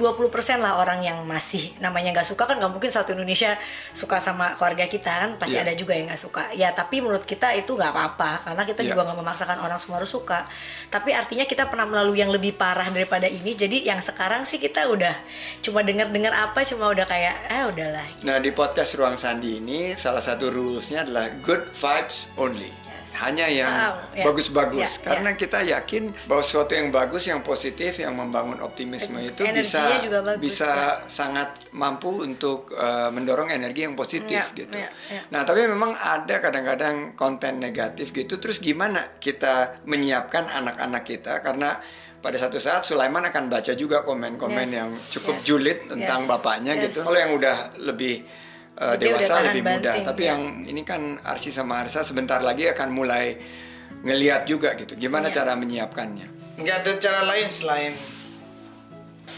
lah 0.58 0.78
orang 0.78 1.02
yang 1.02 1.26
masih 1.26 1.74
namanya 1.78 2.14
nggak 2.14 2.28
suka 2.28 2.46
kan 2.46 2.56
nggak 2.56 2.70
mungkin 2.70 2.88
satu 2.88 3.12
Indonesia 3.12 3.58
suka 3.90 4.18
sama 4.18 4.54
keluarga 4.54 4.87
kita 4.87 5.11
kan 5.11 5.30
pasti 5.37 5.58
Iya. 5.58 5.66
ada 5.66 5.74
juga 5.74 5.92
yang 5.92 6.06
nggak 6.06 6.22
suka 6.22 6.42
ya 6.54 6.70
tapi 6.70 7.02
menurut 7.02 7.26
kita 7.26 7.50
itu 7.52 7.74
nggak 7.74 7.90
apa-apa 7.90 8.46
karena 8.46 8.62
kita 8.62 8.80
Iya. 8.82 8.90
juga 8.94 9.00
nggak 9.04 9.18
memaksakan 9.18 9.58
orang 9.58 9.78
semua 9.78 9.98
harus 9.98 10.08
suka 10.08 10.46
tapi 10.88 11.11
artinya 11.11 11.42
kita 11.42 11.66
pernah 11.66 11.84
melalui 11.84 12.22
yang 12.22 12.30
lebih 12.30 12.54
parah 12.54 12.87
daripada 12.88 13.26
ini 13.26 13.52
jadi 13.52 13.82
yang 13.84 13.98
sekarang 13.98 14.46
sih 14.46 14.56
kita 14.56 14.87
udah 14.87 15.12
cuma 15.58 15.82
dengar-dengar 15.82 16.30
apa 16.32 16.62
cuma 16.62 16.87
udah 16.88 17.02
kayak 17.02 17.34
eh 17.48 17.64
udahlah 17.66 18.06
Nah 18.22 18.38
di 18.38 18.50
podcast 18.50 18.94
Ruang 18.94 19.18
Sandi 19.18 19.58
ini 19.58 19.92
salah 19.94 20.20
satu 20.20 20.48
rulesnya 20.48 21.02
adalah 21.02 21.28
good 21.40 21.66
vibes 21.74 22.30
only. 22.34 22.70
Hanya 23.16 23.47
yang 23.49 23.73
ya. 24.14 24.25
bagus-bagus. 24.25 25.01
Ya, 25.01 25.14
Karena 25.14 25.31
ya. 25.33 25.37
kita 25.40 25.59
yakin 25.64 26.03
bahwa 26.29 26.42
sesuatu 26.44 26.73
yang 26.77 26.92
bagus, 26.92 27.25
yang 27.27 27.40
positif, 27.40 27.99
yang 27.99 28.14
membangun 28.14 28.61
optimisme 28.61 29.16
itu 29.18 29.42
Energinya 29.42 29.97
bisa 29.97 30.05
juga 30.05 30.18
bagus, 30.23 30.42
bisa 30.44 30.71
ya. 30.71 31.09
sangat 31.09 31.73
mampu 31.73 32.23
untuk 32.23 32.71
uh, 32.77 33.09
mendorong 33.09 33.49
energi 33.51 33.88
yang 33.88 33.97
positif 33.97 34.29
Ya, 34.29 34.44
gitu. 34.55 34.77
ya, 34.77 34.90
ya. 35.11 35.21
Nah 35.33 35.42
tapi 35.42 35.64
memang 35.64 35.97
ada 35.97 36.38
kadang-kadang 36.38 37.16
konten 37.16 37.59
negatif 37.59 38.12
gitu. 38.12 38.37
Terus 38.37 38.61
gimana 38.61 39.18
kita 39.18 39.83
menyiapkan 39.88 40.47
anak-anak 40.53 41.03
kita 41.03 41.40
karena 41.40 41.81
pada 42.18 42.35
satu 42.35 42.59
saat 42.59 42.83
Sulaiman 42.83 43.23
akan 43.31 43.47
baca 43.47 43.73
juga 43.79 44.03
komen-komen 44.03 44.66
Yes, 44.66 44.75
yang 44.75 44.90
cukup 44.90 45.37
yes, 45.38 45.44
julid 45.47 45.79
tentang 45.87 46.27
yes, 46.27 46.31
bapaknya 46.31 46.73
yes. 46.75 46.83
gitu. 46.90 47.07
Kalau 47.07 47.18
yang 47.18 47.33
udah 47.35 47.79
lebih 47.79 48.27
uh, 48.79 48.95
dewasa 48.97 49.43
lebih 49.51 49.62
mudah, 49.62 49.79
banting, 49.83 50.03
tapi 50.07 50.23
ya. 50.25 50.31
yang 50.35 50.43
ini 50.64 50.83
kan 50.87 51.19
Arsi 51.27 51.51
sama 51.51 51.83
Arsa 51.83 52.07
sebentar 52.07 52.38
lagi 52.41 52.71
akan 52.71 52.88
mulai 52.95 53.37
ngeliat 54.07 54.47
juga 54.47 54.79
gitu. 54.79 54.95
Gimana 54.95 55.29
Iya. 55.29 55.43
cara 55.43 55.53
menyiapkannya? 55.59 56.59
Nggak 56.59 56.77
ada 56.87 56.93
cara 57.03 57.21
lain 57.27 57.47
selain 57.51 57.93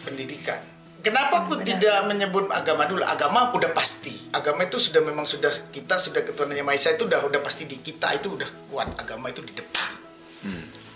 pendidikan. 0.05 0.61
Kenapa 1.01 1.49
aku 1.49 1.65
tidak 1.65 2.05
menyebut 2.05 2.53
agama 2.53 2.85
dulu? 2.85 3.01
Agama 3.01 3.49
udah 3.57 3.73
pasti. 3.73 4.13
Agama 4.37 4.69
itu 4.69 4.77
sudah 4.77 5.01
memang 5.01 5.25
sudah 5.25 5.73
kita 5.73 5.97
sudah 5.97 6.21
ketuhanan 6.21 6.61
yang 6.61 6.69
Maha 6.69 6.77
Esa 6.77 6.93
itu 6.93 7.09
udah 7.09 7.25
udah 7.25 7.41
pasti 7.41 7.65
di 7.65 7.81
kita 7.81 8.13
itu 8.21 8.37
udah 8.37 8.69
kuat. 8.69 8.93
Agama 9.01 9.33
itu 9.33 9.41
di 9.41 9.57
depan. 9.57 9.91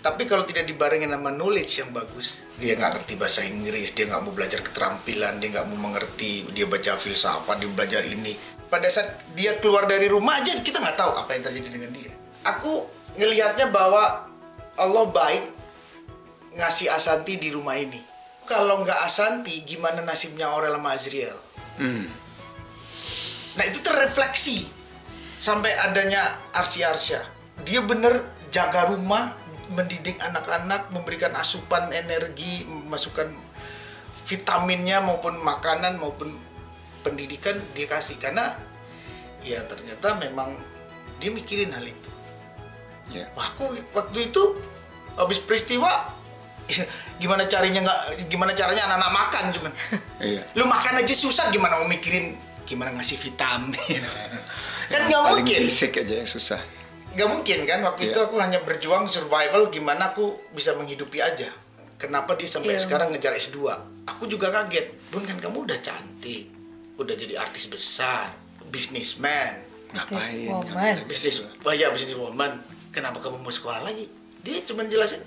Tapi 0.05 0.29
kalau 0.29 0.45
tidak 0.45 0.69
dibarengin 0.69 1.09
sama 1.09 1.33
knowledge 1.33 1.81
yang 1.81 1.89
bagus, 1.89 2.45
dia 2.61 2.77
nggak 2.77 3.01
ngerti 3.01 3.13
bahasa 3.17 3.41
Inggris, 3.41 3.89
dia 3.97 4.05
nggak 4.05 4.21
mau 4.21 4.37
belajar 4.37 4.61
keterampilan, 4.61 5.41
dia 5.41 5.49
nggak 5.49 5.65
mau 5.73 5.89
mengerti, 5.89 6.45
dia 6.53 6.69
baca 6.69 6.93
filsafat, 6.93 7.57
dia 7.57 7.69
belajar 7.73 8.05
ini. 8.05 8.37
Pada 8.69 8.85
saat 8.85 9.33
dia 9.33 9.57
keluar 9.57 9.89
dari 9.89 10.05
rumah 10.05 10.37
aja 10.37 10.61
kita 10.61 10.77
nggak 10.77 10.93
tahu 10.93 11.09
apa 11.09 11.29
yang 11.33 11.43
terjadi 11.49 11.69
dengan 11.73 11.89
dia. 11.89 12.13
Aku 12.45 12.85
ngelihatnya 13.17 13.73
bahwa 13.73 14.29
Allah 14.77 15.05
baik 15.09 15.43
ngasih 16.53 16.93
Asanti 16.93 17.41
di 17.41 17.49
rumah 17.49 17.73
ini. 17.73 17.97
Kalau 18.45 18.85
nggak 18.85 19.09
Asanti, 19.09 19.65
gimana 19.65 20.05
nasibnya 20.05 20.53
Aurel 20.53 20.77
sama 20.77 20.93
Azriel? 20.93 21.37
Hmm. 21.81 22.05
Nah 23.57 23.65
itu 23.65 23.81
terrefleksi. 23.81 24.77
sampai 25.35 25.75
adanya 25.75 26.39
Arsi 26.55 26.79
Arsya 26.79 27.19
dia 27.67 27.83
bener 27.83 28.23
jaga 28.51 28.87
rumah 28.91 29.35
mendidik 29.73 30.21
anak-anak 30.21 30.93
memberikan 30.93 31.33
asupan 31.33 31.89
energi 31.89 32.65
memasukkan 32.67 33.31
vitaminnya 34.25 35.01
maupun 35.01 35.37
makanan 35.41 35.97
maupun 36.01 36.33
pendidikan 37.05 37.57
dia 37.77 37.85
kasih 37.85 38.17
karena 38.17 38.57
ya 39.45 39.61
ternyata 39.69 40.17
memang 40.17 40.57
dia 41.21 41.29
mikirin 41.29 41.71
hal 41.73 41.85
itu 41.85 42.09
Ya. 43.05 43.29
Wah, 43.37 43.53
aku 43.53 43.69
waktu 43.93 44.33
itu 44.33 44.57
habis 45.13 45.37
peristiwa 45.37 46.09
gimana 47.21 47.45
caranya 47.45 47.85
nggak 47.85 48.25
gimana 48.25 48.57
caranya 48.57 48.89
anak-anak 48.89 49.11
makan 49.13 49.43
cuman 49.53 49.71
Iya. 50.33 50.41
lu 50.57 50.65
makan 50.65 51.05
aja 51.05 51.13
susah 51.13 51.53
gimana 51.53 51.77
mau 51.77 51.85
mikirin 51.85 52.33
gimana 52.65 52.89
ngasih 52.97 53.21
vitamin 53.21 54.01
kan 54.91 55.01
nggak 55.05 55.21
mungkin 55.21 55.69
basic 55.69 56.01
aja 56.01 56.25
yang 56.25 56.29
susah. 56.29 56.57
Nggak 57.15 57.29
mungkin 57.29 57.59
kan 57.63 57.79
waktu 57.81 58.01
Iya. 58.01 58.11
itu 58.11 58.19
aku 58.21 58.35
hanya 58.37 58.59
berjuang 58.61 59.07
survival 59.07 59.67
gimana 59.67 60.11
aku 60.11 60.35
bisa 60.51 60.75
menghidupi 60.75 61.17
aja 61.17 61.47
kenapa 61.95 62.35
dia 62.35 62.45
sampai 62.45 62.75
Iya. 62.75 62.83
sekarang 62.83 63.07
ngejar 63.09 63.31
S2 63.33 63.57
aku 64.05 64.27
juga 64.27 64.51
kaget 64.51 64.91
bun 65.09 65.23
kan 65.23 65.39
kamu 65.39 65.63
udah 65.63 65.79
cantik 65.79 66.51
udah 66.95 67.15
jadi 67.15 67.35
artis 67.37 67.67
besar 67.67 68.35
bisnisman 68.67 69.63
Ngapain? 69.89 70.51
woman. 70.51 70.67
ngapain? 70.67 70.95
bisnis 71.07 71.39
oh 71.41 71.71
ya 71.71 71.87
bisnis 71.89 72.13
woman 72.13 72.51
kenapa 72.91 73.17
kamu 73.17 73.39
mau 73.39 73.49
sekolah 73.49 73.79
lagi 73.81 74.11
dia 74.41 74.59
cuma 74.61 74.83
jelasin 74.83 75.23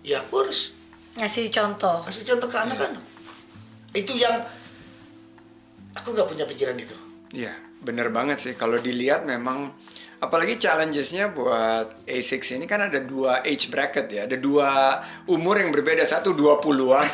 ya 0.00 0.20
aku 0.20 0.42
harus 0.42 0.72
ngasih 1.14 1.48
contoh 1.48 2.00
kasih 2.04 2.24
contoh 2.26 2.48
ke 2.48 2.56
anak-anak 2.56 3.04
itu 3.92 4.12
yang 4.14 4.40
aku 5.92 6.08
nggak 6.10 6.24
punya 6.26 6.44
pikiran 6.44 6.76
itu 6.76 6.96
Iya, 7.28 7.52
bener 7.78 8.08
banget 8.08 8.40
sih. 8.40 8.56
Kalau 8.56 8.80
dilihat 8.80 9.28
memang, 9.28 9.68
apalagi 10.18 10.58
challengesnya 10.58 11.30
buat 11.30 12.02
A6 12.02 12.58
ini 12.58 12.66
kan 12.66 12.90
ada 12.90 12.98
dua 12.98 13.42
age 13.46 13.70
bracket 13.70 14.06
ya. 14.10 14.26
Ada 14.26 14.34
dua 14.34 14.98
umur 15.30 15.62
yang 15.62 15.70
berbeda. 15.70 16.02
Satu 16.02 16.34
20-an. 16.34 17.06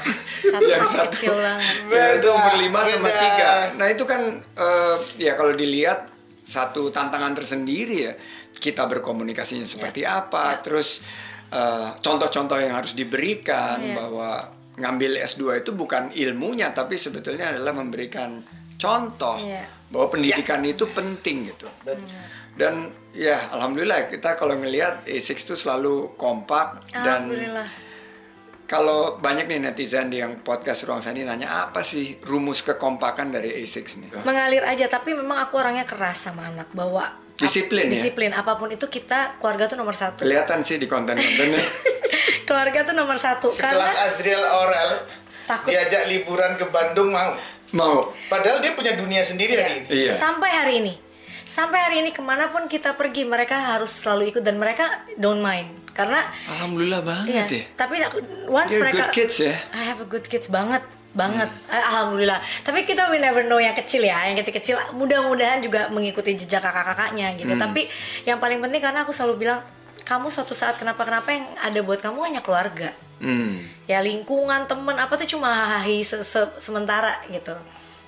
Satu 0.88 1.12
kecil 1.12 1.36
banget. 1.36 1.74
Ya, 1.92 2.04
itu 2.16 2.28
umur 2.32 2.54
5 2.56 2.92
sama 2.96 3.08
beda. 3.08 3.72
3. 3.76 3.78
Nah 3.80 3.86
itu 3.92 4.04
kan, 4.08 4.20
eh, 4.40 4.96
ya 5.20 5.32
kalau 5.36 5.52
dilihat 5.52 6.08
satu 6.44 6.88
tantangan 6.88 7.36
tersendiri 7.36 7.96
ya. 8.08 8.12
Kita 8.56 8.88
berkomunikasinya 8.88 9.68
seperti 9.68 10.08
apa. 10.08 10.56
Terus 10.64 11.04
eh, 11.52 11.88
contoh-contoh 12.00 12.56
yang 12.56 12.72
harus 12.72 12.96
diberikan 12.96 13.78
Iya. 13.84 13.94
bahwa 14.00 14.30
ngambil 14.74 15.22
S2 15.22 15.62
itu 15.62 15.70
bukan 15.70 16.10
ilmunya 16.10 16.74
tapi 16.74 16.98
sebetulnya 16.98 17.54
adalah 17.54 17.70
memberikan 17.70 18.42
contoh 18.74 19.38
Iya. 19.38 19.62
bahwa 19.92 20.10
pendidikan 20.10 20.64
itu 20.66 20.82
penting 20.88 21.52
gitu. 21.52 21.68
Dan 21.86 22.00
Dan 22.54 22.74
ya 23.10 23.50
alhamdulillah 23.50 24.06
kita 24.06 24.34
kalau 24.34 24.54
ngelihat 24.54 25.02
A6 25.04 25.28
itu 25.44 25.54
selalu 25.54 26.14
kompak 26.14 26.82
dan 26.92 27.26
alhamdulillah 27.26 27.66
kalau 28.64 29.18
banyak 29.18 29.44
nih 29.44 29.60
netizen 29.60 30.08
yang 30.08 30.40
podcast 30.40 30.82
Ruang 30.82 30.98
Sandi 30.98 31.20
nanya 31.20 31.68
apa 31.68 31.82
sih 31.82 32.16
rumus 32.22 32.62
kekompakan 32.62 33.28
dari 33.28 33.60
A6 33.60 33.76
nih? 34.00 34.08
mengalir 34.24 34.64
aja 34.64 34.88
tapi 34.88 35.12
memang 35.12 35.42
aku 35.42 35.58
orangnya 35.58 35.84
keras 35.84 36.26
sama 36.26 36.48
anak 36.48 36.72
bahwa 36.72 37.22
Disiplin 37.34 37.86
ya? 37.86 37.92
disiplin 37.92 38.30
apa 38.30 38.54
pun 38.54 38.70
itu 38.70 38.86
kita 38.86 39.36
keluarga 39.36 39.66
tuh 39.66 39.74
nomor 39.74 39.90
satu 39.92 40.22
Kelihatan 40.22 40.62
sih 40.62 40.78
di 40.78 40.86
konten-kontennya. 40.86 41.58
keluarga 42.48 42.86
tuh 42.86 42.94
nomor 42.94 43.18
satu 43.18 43.50
karena 43.50 43.82
sekelas 43.82 43.94
Azriel 44.06 44.44
Aurel 44.44 44.90
Takut. 45.44 45.68
diajak 45.68 46.06
liburan 46.06 46.54
ke 46.54 46.66
Bandung 46.66 47.10
mau 47.10 47.34
Mau. 47.74 48.14
padahal 48.30 48.62
dia 48.62 48.70
punya 48.72 48.94
dunia 48.94 49.20
sendiri 49.20 49.54
hari 49.54 49.82
ini 49.82 49.86
Iya. 49.90 50.12
sampai 50.14 50.46
hari 50.48 50.74
ini 50.78 50.94
sampai 51.44 51.78
hari 51.78 51.96
ini 51.98 52.10
ke 52.10 52.20
mana 52.20 52.48
pun 52.48 52.64
kita 52.64 52.92
pergi 52.92 53.22
mereka 53.22 53.56
harus 53.72 53.90
selalu 53.90 54.30
ikut 54.30 54.42
dan 54.42 54.56
mereka 54.56 54.88
don't 55.14 55.38
mind. 55.38 55.68
Karena 55.90 56.26
Alhamdulillah 56.48 57.00
banget 57.00 57.26
Iya, 57.30 57.44
ya. 57.46 57.64
tapi 57.72 57.94
aku 57.98 58.18
once 58.48 58.72
They're 58.72 58.82
mereka 58.82 59.04
good 59.04 59.14
kids 59.14 59.36
ya. 59.38 59.54
I 59.70 59.82
have 59.84 59.98
a 59.98 60.06
good 60.06 60.24
kids 60.24 60.48
banget 60.48 60.82
banget. 61.12 61.46
Eh, 61.68 61.84
alhamdulillah. 61.84 62.36
Tapi 62.60 62.82
kita 62.82 63.06
we 63.06 63.16
never 63.16 63.42
know 63.42 63.56
yang 63.56 63.72
kecil 63.72 64.02
ya 64.02 64.26
yang 64.26 64.34
kecil-kecil. 64.34 64.74
Mudah-mudahan 64.92 65.62
juga 65.62 65.86
mengikuti 65.88 66.34
jejak 66.34 66.58
kakak-kakaknya 66.60 67.36
gitu. 67.36 67.54
Tapi 67.54 67.86
yang 68.24 68.36
paling 68.36 68.58
penting 68.58 68.82
karena 68.82 69.02
aku 69.02 69.14
selalu 69.14 69.34
bilang 69.40 69.62
kamu 70.02 70.28
suatu 70.28 70.52
saat 70.52 70.74
kenapa-kenapa 70.74 71.30
yang 71.30 71.46
ada 71.56 71.80
buat 71.80 71.98
kamu 71.98 72.18
hanya 72.24 72.40
keluarga. 72.40 72.90
Hmm. 73.14 73.56
ya 73.86 74.02
lingkungan 74.02 74.66
temen 74.66 74.98
apa 74.98 75.14
tuh 75.14 75.24
cuma 75.24 75.48
hahi 75.48 76.02
se- 76.02 76.20
se- 76.20 76.54
sementara 76.58 77.14
gitu 77.30 77.54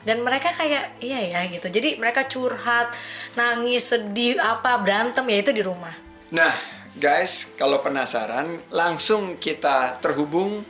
dan 0.07 0.23
mereka 0.23 0.55
kayak 0.55 1.03
iya 1.03 1.21
ya 1.35 1.41
gitu 1.51 1.67
jadi 1.67 1.99
mereka 1.99 2.31
curhat 2.31 2.95
nangis 3.35 3.91
sedih 3.91 4.39
apa 4.39 4.79
berantem 4.79 5.27
ya 5.27 5.43
itu 5.43 5.51
di 5.51 5.61
rumah 5.67 6.07
Nah, 6.27 6.59
guys, 6.99 7.55
kalau 7.55 7.79
penasaran, 7.79 8.59
langsung 8.75 9.39
kita 9.39 10.03
terhubung 10.03 10.67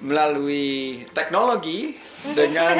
melalui 0.00 1.04
teknologi 1.12 2.00
dengan 2.38 2.72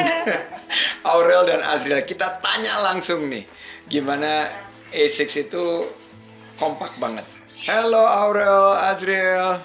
Aurel 1.13 1.45
dan 1.45 1.61
Azriel. 1.61 2.01
Kita 2.01 2.41
tanya 2.41 2.81
langsung 2.81 3.29
nih, 3.29 3.45
gimana 3.85 4.49
A6 4.89 5.45
itu 5.45 5.85
kompak 6.57 6.97
banget. 6.97 7.29
Halo 7.69 8.01
Aurel, 8.01 8.73
Azriel. 8.89 9.61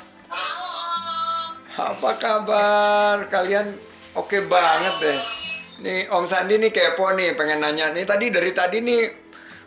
Apa 1.81 2.11
kabar? 2.21 3.25
Kalian 3.33 3.73
oke 4.13 4.37
banget 4.53 4.95
deh. 5.01 5.40
Nih 5.81 6.07
Om 6.07 6.25
Sandi 6.25 6.55
nih 6.57 6.69
kepo 6.69 7.09
nih, 7.13 7.33
pengen 7.33 7.59
nanya 7.59 7.89
nih 7.91 8.05
tadi 8.05 8.29
dari 8.29 8.53
tadi 8.53 8.79
nih 8.81 9.03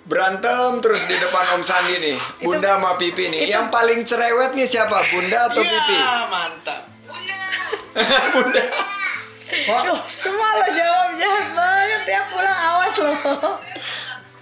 berantem 0.04 0.78
terus 0.78 1.02
di 1.04 1.16
depan 1.16 1.58
Om 1.58 1.64
Sandi 1.64 1.96
nih, 1.98 2.18
Bunda 2.46 2.78
sama 2.78 2.94
Pipi 2.96 3.28
nih. 3.28 3.48
Yang 3.48 3.68
paling 3.70 4.00
cerewet 4.04 4.52
nih 4.54 4.68
siapa? 4.68 4.98
Bunda 5.10 5.50
atau 5.50 5.64
Pipi? 5.64 5.96
ya 5.96 6.14
mantap 6.28 6.82
Bunda. 8.32 8.64
Duh, 9.86 10.02
semua 10.04 10.50
lo 10.56 10.66
jawab 10.68 11.14
jahat 11.14 11.48
banget 11.54 12.04
ya 12.10 12.22
pulang 12.26 12.60
awas 12.68 12.96
lo 12.98 13.14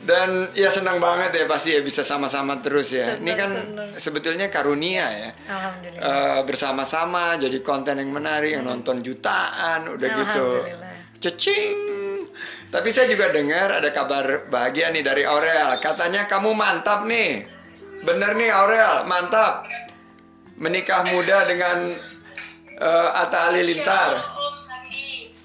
Dan 0.01 0.29
ya 0.55 0.71
senang 0.71 0.97
banget 0.97 1.35
ya 1.35 1.45
pasti 1.45 1.75
ya 1.75 1.83
bisa 1.83 2.01
sama-sama 2.01 2.57
terus 2.57 2.89
ya. 2.89 3.15
Ini 3.15 3.21
Senang, 3.21 3.37
kan 3.37 3.51
senang. 3.53 3.89
sebetulnya 3.99 4.47
karunia 4.47 5.05
ya. 5.05 5.29
Alhamdulillah 5.45 6.01
Eh, 6.01 6.39
bersama-sama 6.41 7.35
jadi 7.37 7.59
konten 7.59 7.99
yang 7.99 8.09
menarik 8.09 8.55
yang 8.55 8.65
nonton 8.65 9.03
jutaan 9.03 9.91
udah 9.91 10.09
gitu 10.09 10.47
Alhamdulillah. 10.57 10.95
Cecing 11.21 12.01
tapi 12.71 12.87
saya 12.95 13.11
juga 13.11 13.27
dengar 13.35 13.67
ada 13.83 13.91
kabar 13.91 14.47
bahagia 14.47 14.95
nih 14.95 15.03
dari 15.03 15.27
Aurel. 15.27 15.75
Katanya 15.83 16.23
kamu 16.23 16.55
mantap 16.55 17.03
nih. 17.03 17.43
Bener 18.07 18.31
nih 18.39 18.47
Aurel 18.47 19.03
mantap. 19.11 19.67
Menikah 20.55 21.03
muda 21.11 21.43
dengan 21.51 21.83
eh, 22.79 23.09
Atta 23.11 23.51
Halilintar. 23.51 24.23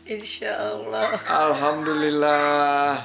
Insya 0.06 0.54
Allah 0.54 1.02
Alhamdulillah. 1.50 3.02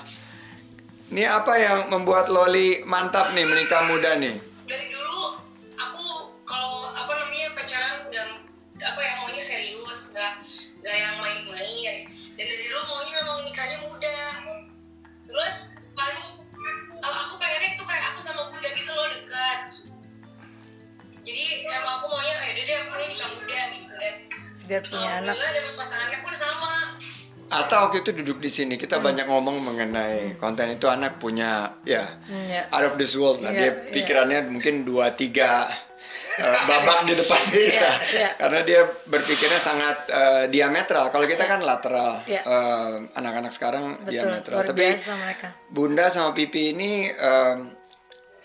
Ini 1.10 1.26
apa 1.26 1.58
yang 1.58 1.90
membuat 1.90 2.30
Loli 2.30 2.86
mantap 2.86 3.34
nih 3.34 3.42
menikah 3.42 3.90
muda 3.90 4.22
nih? 4.22 4.38
Dari 4.70 4.86
dulu 4.94 5.34
aku 5.82 6.06
kalau 6.46 6.94
apa 6.94 7.10
namanya 7.26 7.58
pacaran 7.58 8.06
nggak 8.06 8.86
apa 8.86 9.02
yang 9.02 9.16
maunya 9.26 9.42
serius, 9.42 10.14
nggak 10.14 10.46
nggak 10.86 10.96
yang 10.96 11.16
main-main. 11.26 12.21
Dan 12.42 12.50
dari 12.50 12.66
dulu 12.66 12.82
maunya 12.90 13.14
memang 13.16 13.38
nikahnya 13.46 13.78
muda. 13.86 14.18
Terus 15.24 15.56
pas 15.94 16.18
aku 16.98 17.34
pengennya 17.38 17.70
itu 17.72 17.84
kayak 17.84 18.04
aku 18.10 18.20
sama 18.20 18.50
bunda 18.50 18.70
gitu 18.74 18.92
loh 18.92 19.06
dekat. 19.06 19.62
Jadi 21.22 21.42
emang 21.64 22.02
aku 22.02 22.06
maunya 22.10 22.34
ya 22.34 22.50
udah 22.50 22.66
deh 22.66 22.76
aku 22.78 22.90
maunya 22.90 23.08
nikah 23.08 23.30
muda 23.32 23.60
gitu 23.72 23.94
dan 23.94 24.16
biar 24.66 24.82
punya 24.82 25.10
anak 25.22 25.36
dapet 25.38 25.74
pasangannya 25.76 26.18
pun 26.20 26.34
sama. 26.34 26.74
Atta 27.52 27.76
waktu 27.84 28.00
itu 28.00 28.12
duduk 28.16 28.40
di 28.40 28.48
sini 28.48 28.74
kita 28.74 28.98
banyak 28.98 29.28
ngomong 29.28 29.60
mengenai 29.60 30.40
konten 30.40 30.72
itu 30.72 30.88
anak 30.88 31.20
punya 31.20 31.76
ya 31.84 32.18
Hmm, 32.24 32.48
ya. 32.48 32.64
out 32.72 32.88
of 32.88 32.96
this 32.96 33.12
world 33.14 33.44
lah 33.44 33.52
Iya, 33.52 33.60
dia 33.60 33.68
iya. 33.68 33.92
pikirannya 33.92 34.40
mungkin 34.48 34.88
dua 34.88 35.12
tiga 35.12 35.68
eh, 36.42 36.60
babak 36.68 37.06
di 37.08 37.14
depan 37.18 37.42
kita 37.50 37.92
iya. 38.16 38.30
karena 38.40 38.60
dia 38.64 38.82
berpikirnya 39.08 39.60
sangat 39.62 39.98
eh, 40.10 40.44
diametral. 40.52 41.10
Kalau 41.14 41.26
kita 41.26 41.44
kan 41.48 41.62
lateral 41.64 42.24
Iya. 42.28 42.42
Eh, 42.46 42.94
anak-anak 43.18 43.52
sekarang 43.56 44.02
betul 44.04 44.30
diametral. 44.32 44.64
tapi 44.68 44.86
mereka. 44.98 45.48
Bunda 45.72 46.06
sama 46.12 46.32
Pipi 46.36 46.76
ini 46.76 47.08
em, 47.10 47.72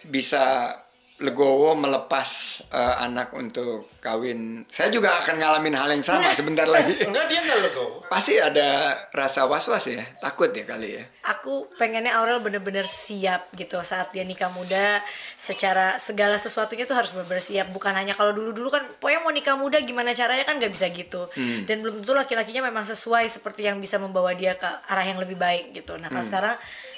bisa 0.09 0.71
legowo 1.17 1.73
melepas 1.73 2.61
eh, 2.69 2.95
anak 3.01 3.33
untuk 3.33 3.81
kawin. 4.05 4.69
Saya 4.69 4.93
juga 4.93 5.17
akan 5.17 5.41
ngalamin 5.41 5.73
hal 5.73 5.89
yang 5.89 6.05
sama 6.05 6.29
sebentar 6.37 6.69
lagi. 6.69 6.93
Enggak 7.01 7.25
dia 7.33 7.41
nggak 7.41 7.59
lego 7.65 8.05
Pasti 8.07 8.37
ada 8.37 8.93
rasa 9.17 9.49
was-was 9.49 9.89
ya, 9.89 10.05
takut 10.21 10.53
ya 10.53 10.69
kali 10.69 11.01
ya. 11.01 11.05
aku 11.27 11.67
pengennya 11.75 12.15
Aurel 12.23 12.39
bener-bener 12.39 12.87
siap 12.87 13.51
gitu 13.57 13.81
saat 13.81 14.13
dia 14.13 14.23
nikah 14.23 14.53
muda. 14.53 15.01
Secara 15.41 15.97
segala 15.97 16.37
sesuatunya 16.37 16.85
tuh 16.85 16.95
harus 16.95 17.11
bener-bener 17.17 17.43
siap. 17.43 17.73
Bukan 17.73 17.97
hanya 17.97 18.13
kalau 18.13 18.37
dulu-dulu 18.37 18.69
kan 18.69 18.85
pokoknya 19.01 19.21
mau 19.25 19.33
nikah 19.33 19.57
muda 19.57 19.81
gimana 19.83 20.13
caranya 20.13 20.45
kan 20.45 20.61
nggak 20.61 20.73
bisa 20.73 20.87
gitu. 20.93 21.27
Dan 21.65 21.81
belum 21.81 22.05
tentu 22.05 22.13
laki-lakinya 22.13 22.69
memang 22.69 22.85
sesuai 22.85 23.27
seperti 23.27 23.67
yang 23.67 23.81
bisa 23.81 23.97
membawa 23.97 24.37
dia 24.37 24.55
ke 24.55 24.69
arah 24.87 25.03
yang 25.03 25.19
lebih 25.19 25.35
baik 25.41 25.73
gitu. 25.73 25.97
Nah 25.97 26.13
kalau 26.13 26.23
sekarang 26.23 26.55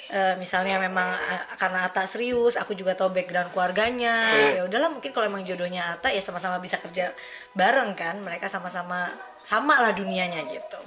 eh, 0.09 0.35
misalnya 0.35 0.81
memang 0.81 1.13
eh, 1.13 1.43
karena 1.55 1.85
Ata 1.85 2.03
serius 2.09 2.57
aku 2.57 2.73
juga 2.73 2.97
tahu 2.97 3.13
background 3.13 3.53
keluarganya 3.53 4.33
ya 4.57 4.61
udahlah 4.65 4.89
mungkin 4.89 5.13
kalau 5.13 5.29
emang 5.29 5.45
jodohnya 5.45 5.95
Ata 5.95 6.09
ya 6.09 6.21
sama-sama 6.21 6.57
bisa 6.57 6.81
kerja 6.81 7.13
bareng 7.53 7.93
kan 7.93 8.17
mereka 8.21 8.49
sama-sama 8.49 9.09
sama 9.45 9.79
lah 9.81 9.93
dunianya 9.93 10.45
gitu 10.49 10.79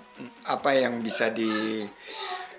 Apa 0.46 0.74
yang 0.76 1.00
bisa 1.00 1.30
di 1.30 1.82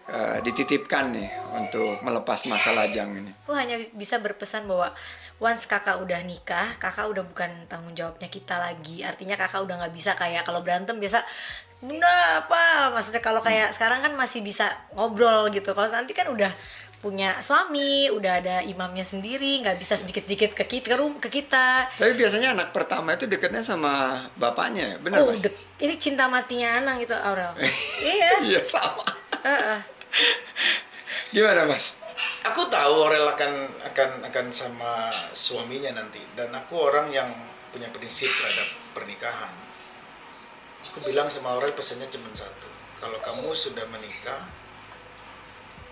eh, 0.10 0.38
dititipkan 0.44 1.16
nih 1.16 1.30
untuk 1.56 2.02
melepas 2.04 2.44
masa 2.50 2.76
lajang 2.76 3.24
ini? 3.24 3.32
Aku 3.48 3.56
hanya 3.56 3.80
bisa 3.96 4.20
berpesan 4.20 4.68
bahwa 4.68 4.92
once 5.40 5.68
kakak 5.68 6.00
udah 6.00 6.20
nikah, 6.24 6.76
kakak 6.80 7.08
udah 7.08 7.24
bukan 7.24 7.68
tanggung 7.72 7.96
jawabnya 7.96 8.28
kita 8.28 8.60
lagi. 8.60 9.04
Artinya 9.04 9.40
kakak 9.40 9.64
udah 9.64 9.86
nggak 9.86 9.96
bisa 9.96 10.12
kayak 10.16 10.44
kalau 10.44 10.60
berantem 10.60 11.00
biasa 11.00 11.24
bunda 11.84 12.48
apa? 12.48 12.96
Maksudnya 12.96 13.20
kalau 13.20 13.44
kayak 13.44 13.76
sekarang 13.76 14.00
kan 14.00 14.16
masih 14.16 14.40
bisa 14.40 14.72
ngobrol 14.96 15.52
gitu. 15.52 15.76
Kalau 15.76 15.92
nanti 15.92 16.16
kan 16.16 16.32
udah 16.32 16.50
punya 17.04 17.36
suami, 17.44 18.08
udah 18.08 18.40
ada 18.40 18.56
imamnya 18.64 19.04
sendiri, 19.04 19.60
nggak 19.60 19.76
bisa 19.76 20.00
sedikit-sedikit 20.00 20.56
ke 20.56 20.64
kita, 20.64 20.88
ke, 20.88 20.96
rum- 20.96 21.20
ke 21.20 21.28
kita. 21.28 21.92
Tapi 22.00 22.16
biasanya 22.16 22.56
anak 22.56 22.72
pertama 22.72 23.12
itu 23.12 23.28
dekatnya 23.28 23.60
sama 23.60 24.24
bapaknya, 24.40 24.96
benar 25.04 25.28
Oh, 25.28 25.36
ini 25.84 26.00
cinta 26.00 26.32
matinya 26.32 26.80
Anang 26.80 27.04
gitu 27.04 27.12
Aurel. 27.12 27.52
iya. 28.08 28.32
Iya 28.40 28.62
sama. 28.64 29.04
Heeh. 29.44 29.80
Gimana 31.36 31.68
Mas? 31.68 32.00
Aku 32.48 32.72
tahu 32.72 33.04
Aurel 33.04 33.28
akan 33.36 33.52
akan 33.92 34.10
akan 34.32 34.46
sama 34.56 35.12
suaminya 35.36 35.92
nanti 35.92 36.24
dan 36.40 36.56
aku 36.56 36.80
orang 36.80 37.12
yang 37.12 37.28
punya 37.76 37.92
prinsip 37.92 38.32
terhadap 38.32 38.70
pernikahan. 38.96 39.52
Aku 40.84 41.00
bilang 41.08 41.32
sama 41.32 41.56
Aurel 41.56 41.72
pesannya 41.72 42.12
cuma 42.12 42.28
satu. 42.36 42.68
Kalau 43.00 43.20
kamu 43.24 43.56
sudah 43.56 43.88
menikah, 43.88 44.44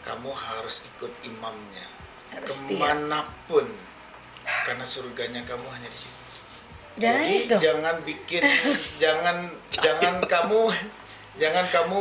kamu 0.03 0.31
harus 0.33 0.81
ikut 0.83 1.11
imamnya 1.23 1.87
Harus 2.31 2.55
ke 2.55 2.75
mana 2.75 3.27
pun, 3.47 3.67
karena 4.67 4.83
surganya 4.87 5.43
kamu 5.43 5.67
hanya 5.67 5.89
di 5.91 5.99
situ. 5.99 6.19
Jangan 6.99 7.23
Jadi 7.23 7.35
itu. 7.39 7.55
jangan 7.55 7.95
bikin 8.03 8.43
jangan 9.03 9.37
jangan 9.71 10.15
kamu 10.27 10.59
jangan 11.39 11.65
kamu 11.71 11.99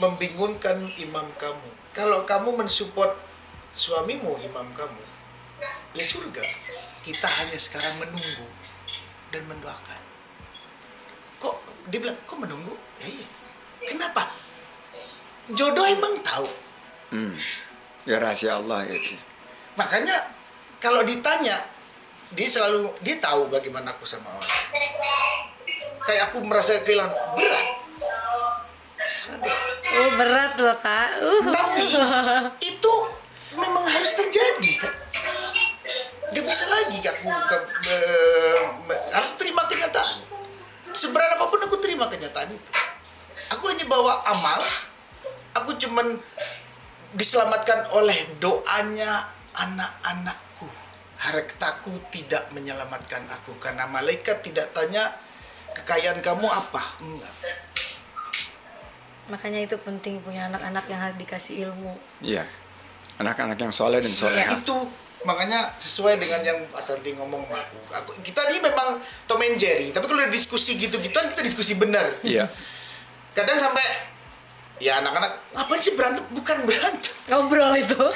membingungkan 0.00 0.76
imam 0.96 1.28
kamu. 1.40 1.68
Kalau 1.96 2.24
kamu 2.28 2.56
mensupport 2.64 3.16
suamimu 3.72 4.38
imam 4.44 4.68
kamu, 4.76 5.02
ya 5.96 6.04
surga. 6.04 6.44
Kita 7.04 7.24
hanya 7.24 7.58
sekarang 7.58 7.94
menunggu 8.04 8.46
dan 9.32 9.42
mendoakan. 9.48 10.00
Kok 11.38 11.54
dia 11.88 11.98
bilang 11.98 12.18
kok 12.22 12.36
menunggu? 12.36 12.74
Ya 12.98 13.06
iya. 13.08 13.26
Kenapa? 13.88 14.22
Jodoh 15.48 15.86
emang 15.86 16.20
tahu. 16.20 16.48
Hmm. 17.08 17.32
Ya 18.04 18.20
rahasia 18.20 18.58
Allah 18.58 18.84
itu. 18.84 19.16
Makanya 19.74 20.28
kalau 20.76 21.00
ditanya 21.02 21.56
dia 22.34 22.48
selalu 22.48 22.92
dia 23.00 23.16
tahu 23.16 23.48
bagaimana 23.48 23.94
aku 23.96 24.04
sama 24.04 24.28
orang. 24.28 24.56
Kayak 26.04 26.32
aku 26.32 26.44
merasa 26.44 26.80
kehilangan 26.84 27.12
berat. 27.36 27.68
Sadar. 28.98 29.56
Oh, 29.88 30.10
berat 30.16 30.52
loh, 30.56 30.76
Kak. 30.80 31.08
Uh. 31.20 31.42
Tapi 31.48 31.84
itu 32.60 32.92
memang 33.56 33.84
harus 33.84 34.12
terjadi 34.16 34.72
kan. 34.80 34.94
Gak 36.28 36.44
bisa 36.44 36.64
lagi 36.68 36.98
aku 37.08 37.28
ke- 37.28 37.68
harus 39.16 39.32
terima 39.40 39.64
kenyataan. 39.64 40.28
Seberat 40.94 41.36
apa 41.36 41.44
pun 41.48 41.60
aku 41.62 41.76
terima 41.80 42.08
kenyataan 42.08 42.50
itu. 42.52 42.70
Aku 43.56 43.68
hanya 43.70 43.84
bawa 43.86 44.24
amal. 44.28 44.60
Aku 45.62 45.74
cuman 45.76 46.18
diselamatkan 47.16 47.88
oleh 47.96 48.16
doanya 48.38 49.28
anak-anakku. 49.56 50.68
Hartaku 51.18 51.98
tidak 52.14 52.46
menyelamatkan 52.54 53.26
aku 53.32 53.58
karena 53.58 53.90
malaikat 53.90 54.38
tidak 54.44 54.70
tanya 54.70 55.10
kekayaan 55.74 56.22
kamu 56.22 56.46
apa. 56.46 56.82
Enggak. 57.02 57.34
Makanya 59.28 59.60
itu 59.66 59.76
penting 59.82 60.24
punya 60.24 60.48
anak-anak 60.48 60.88
yang 60.88 61.00
harus 61.04 61.16
dikasih 61.20 61.68
ilmu. 61.68 61.94
Iya. 62.24 62.48
Anak-anak 63.18 63.58
yang 63.58 63.70
soleh 63.70 63.98
dan 63.98 64.10
soleha. 64.10 64.46
itu 64.48 64.76
makanya 65.20 65.74
sesuai 65.74 66.14
dengan 66.16 66.40
yang 66.40 66.58
Pak 66.68 66.78
Santi 66.78 67.10
ngomong 67.12 67.42
aku. 67.44 67.78
aku 67.90 68.10
kita 68.22 68.46
ini 68.48 68.62
memang 68.62 68.96
Tom 69.26 69.42
and 69.42 69.58
Jerry 69.58 69.90
tapi 69.90 70.06
kalau 70.06 70.22
diskusi 70.28 70.78
gitu-gituan 70.78 71.26
kita 71.26 71.42
diskusi 71.42 71.74
benar 71.74 72.06
Iya. 72.22 72.46
kadang 73.34 73.58
sampai 73.58 73.82
ya 74.78 75.02
anak-anak 75.02 75.42
ngapain 75.52 75.82
sih 75.82 75.92
berantem 75.92 76.22
bukan 76.30 76.56
berantem 76.62 77.14
Ngobrol 77.28 77.74
itu. 77.76 77.98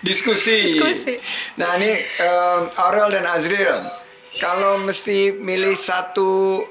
Diskusi. 0.00 0.70
Diskusi. 0.70 1.18
Nah 1.56 1.74
ini 1.74 1.92
em, 1.98 2.60
Aurel 2.78 3.10
dan 3.10 3.26
Azril, 3.26 3.74
kalau 4.38 4.78
mesti 4.78 5.34
milih 5.34 5.74
satu 5.74 6.62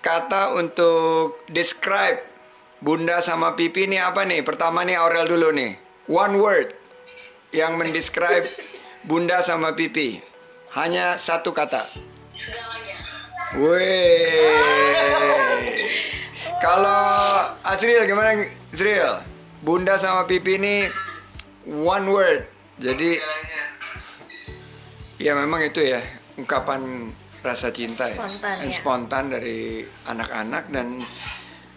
kata 0.00 0.56
untuk 0.56 1.44
describe 1.46 2.24
Bunda 2.76 3.20
sama 3.20 3.52
Pipi 3.52 3.84
ini 3.84 3.96
apa 3.96 4.24
nih? 4.24 4.40
Pertama 4.40 4.82
nih 4.82 4.96
Aurel 4.96 5.26
dulu 5.26 5.52
nih. 5.52 5.76
One 6.06 6.38
word 6.38 6.68
yang 7.54 7.78
mendescribe 7.78 8.48
Bunda 9.06 9.42
sama 9.42 9.74
Pipi. 9.78 10.18
Hanya 10.74 11.16
satu 11.16 11.54
kata. 11.54 11.86
segalanya. 12.36 12.96
Kalau 16.60 17.00
Azril 17.62 18.02
gimana 18.04 18.44
Azril? 18.74 19.22
Bunda 19.62 19.96
sama 19.96 20.26
Pipi 20.26 20.58
ini 20.58 20.84
one 21.64 22.06
word. 22.10 22.40
Jadi 22.76 23.16
ya 25.16 25.32
memang 25.32 25.64
itu 25.64 25.80
ya 25.80 26.02
ungkapan 26.36 27.12
rasa 27.40 27.70
cinta 27.72 28.10
ya. 28.10 28.18
Spontan, 28.18 28.54
And 28.60 28.72
ya. 28.72 28.76
spontan 28.76 29.24
dari 29.32 29.86
anak-anak 30.04 30.64
dan 30.74 30.98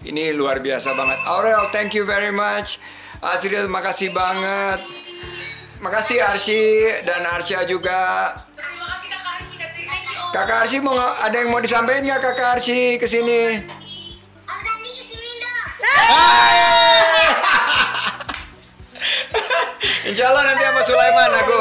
ini 0.03 0.32
luar 0.34 0.60
biasa 0.60 0.95
banget. 0.95 1.19
Aurel, 1.27 1.63
thank 1.71 1.93
you 1.93 2.03
very 2.03 2.32
much. 2.34 2.79
Azril, 3.19 3.67
makasih 3.67 4.12
banget. 4.15 4.79
Makasih 5.80 6.20
Arsy 6.20 6.63
dan 7.08 7.24
Arsya 7.24 7.63
juga. 7.63 8.36
terima 8.52 8.84
kasih 8.92 9.08
kakak 9.08 9.32
Arsy 9.39 9.56
dan 9.56 9.72
thank 9.72 10.04
you 10.12 10.20
Kakak 10.36 10.58
Arsy 10.68 10.78
mau 10.84 10.92
ada 10.92 11.36
yang 11.39 11.56
mau 11.56 11.63
disampaikan 11.63 12.04
nggak 12.04 12.20
Kakak 12.20 12.60
Arsy 12.60 13.00
ke 13.00 13.08
sini? 13.08 13.63
Om 14.44 14.60
Dandi 14.60 14.92
ke 14.92 15.04
sini 15.08 15.32
dong 15.39 15.72
Insya 20.12 20.26
Allah 20.28 20.44
nanti 20.52 20.63
sama 20.68 20.82
Sulaiman 20.84 21.32
aku. 21.38 21.60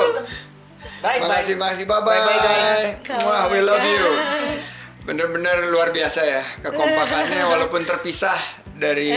baik 0.99 1.21
Makasih, 1.23 1.55
makasih, 1.55 1.87
bye 1.87 2.03
bye. 2.03 2.19
Bye-bye, 2.19 2.39
guys. 2.43 3.23
Wah, 3.23 3.47
we 3.47 3.63
love 3.63 3.87
you. 3.87 4.03
Bener-bener 5.07 5.71
luar 5.71 5.95
biasa 5.95 6.21
ya 6.27 6.43
kekompakannya 6.59 7.47
walaupun 7.47 7.87
terpisah 7.87 8.35
dari 8.75 9.15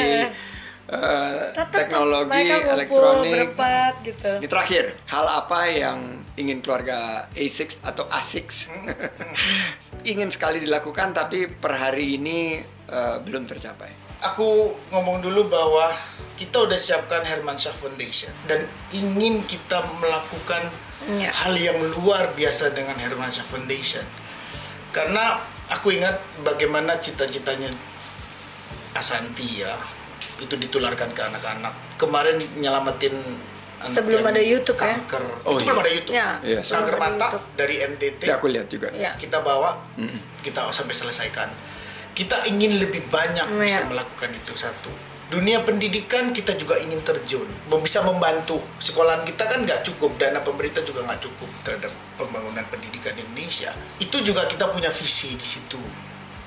eh, 0.90 1.54
teknologi 1.70 2.48
elektronik. 2.50 3.32
berempat 3.34 3.94
gitu. 4.02 4.32
Ini 4.42 4.48
terakhir, 4.50 4.84
hal 5.06 5.26
apa 5.28 5.60
yang 5.70 6.00
ingin 6.40 6.64
keluarga 6.64 7.28
A6 7.36 7.84
atau 7.86 8.08
A6 8.08 8.72
ingin 10.12 10.30
sekali 10.32 10.64
dilakukan 10.64 11.14
tapi 11.14 11.46
per 11.52 11.78
hari 11.78 12.18
ini 12.18 12.64
eh, 12.90 13.18
belum 13.22 13.46
tercapai? 13.46 14.02
aku 14.22 14.70
ngomong 14.94 15.26
dulu 15.26 15.50
bahwa 15.50 15.90
kita 16.38 16.70
udah 16.70 16.78
siapkan 16.78 17.26
Hermansyah 17.26 17.74
Foundation 17.74 18.30
dan 18.46 18.70
ingin 18.94 19.42
kita 19.50 19.82
melakukan 19.98 20.62
Iya. 21.10 21.34
hal 21.34 21.58
yang 21.58 21.82
luar 21.98 22.30
biasa 22.38 22.78
dengan 22.78 22.94
Hermansyah 22.94 23.42
Foundation 23.50 24.06
karena 24.94 25.42
aku 25.74 25.98
ingat 25.98 26.22
bagaimana 26.46 27.02
cita-citanya 27.02 27.74
Asanti 28.94 29.66
ya 29.66 29.74
itu 30.42 30.56
ditularkan 30.58 31.14
ke 31.14 31.22
anak-anak 31.24 31.74
kemarin 31.96 32.36
nyelamatin 32.56 33.14
anak 33.78 33.94
Sebelum 33.94 34.22
ada 34.24 34.38
YouTube 34.38 34.76
ya? 34.76 34.94
kanker 34.94 35.24
Oh, 35.42 35.56
itu 35.56 35.60
iya. 35.60 35.68
belum 35.68 35.80
ada 35.80 35.92
YouTube 35.92 36.14
Ya, 36.14 36.30
Iya, 36.40 36.60
kanker 36.60 36.66
sebelum 36.66 36.90
ada 36.92 37.02
mata 37.08 37.28
YouTube. 37.28 37.46
dari 37.56 37.76
NTT 37.80 38.22
Ya 38.24 38.34
aku 38.36 38.48
lihat 38.48 38.68
juga. 38.68 38.88
Iya. 38.92 39.12
kita 39.16 39.38
bawa 39.40 39.72
kita 40.40 40.60
sampai 40.70 40.94
selesaikan 40.94 41.50
kita 42.12 42.38
ingin 42.46 42.78
lebih 42.78 43.06
banyak 43.08 43.48
Iya. 43.48 43.62
bisa 43.64 43.82
melakukan 43.88 44.30
itu 44.32 44.54
satu 44.56 44.92
dunia 45.30 45.64
pendidikan 45.64 46.30
kita 46.30 46.54
juga 46.54 46.76
ingin 46.78 47.00
terjun 47.02 47.48
bisa 47.80 48.04
membantu 48.04 48.60
sekolahan 48.78 49.24
kita 49.24 49.48
kan 49.48 49.64
nggak 49.64 49.80
cukup 49.82 50.20
dana 50.20 50.42
pemerintah 50.42 50.84
juga 50.84 51.08
nggak 51.08 51.22
cukup 51.22 51.48
terhadap 51.64 51.88
pembangunan 52.18 52.68
pendidikan 52.68 53.16
di 53.16 53.24
Indonesia 53.24 53.72
itu 53.98 54.20
juga 54.20 54.44
kita 54.44 54.68
punya 54.68 54.90
visi 54.90 55.32
di 55.34 55.48
situ 55.48 55.80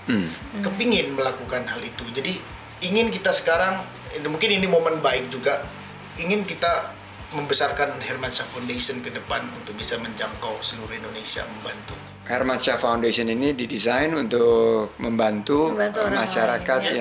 Hmm. 0.05 0.29
kepingin 0.61 1.17
melakukan 1.17 1.65
hal 1.65 1.81
itu 1.81 2.05
jadi 2.13 2.37
ingin 2.83 3.13
kita 3.13 3.31
sekarang 3.31 3.79
mungkin 4.27 4.51
ini 4.51 4.67
momen 4.67 5.03
baik 5.03 5.31
juga 5.31 5.63
ingin 6.19 6.47
kita 6.47 6.95
membesarkan 7.35 7.99
Hermansyah 7.99 8.47
Foundation 8.47 9.03
ke 9.03 9.11
depan 9.11 9.43
untuk 9.59 9.75
bisa 9.75 9.99
menjangkau 9.99 10.63
seluruh 10.63 10.95
Indonesia 10.95 11.43
membantu. 11.51 11.99
Hermansyah 12.25 12.79
Foundation 12.79 13.27
ini 13.29 13.53
didesain 13.53 14.15
untuk 14.15 14.95
membantu, 15.03 15.75
Membantu 15.75 15.99
eh, 16.01 16.07
orang 16.09 16.21
masyarakat 16.25 16.81
lain. 16.81 16.95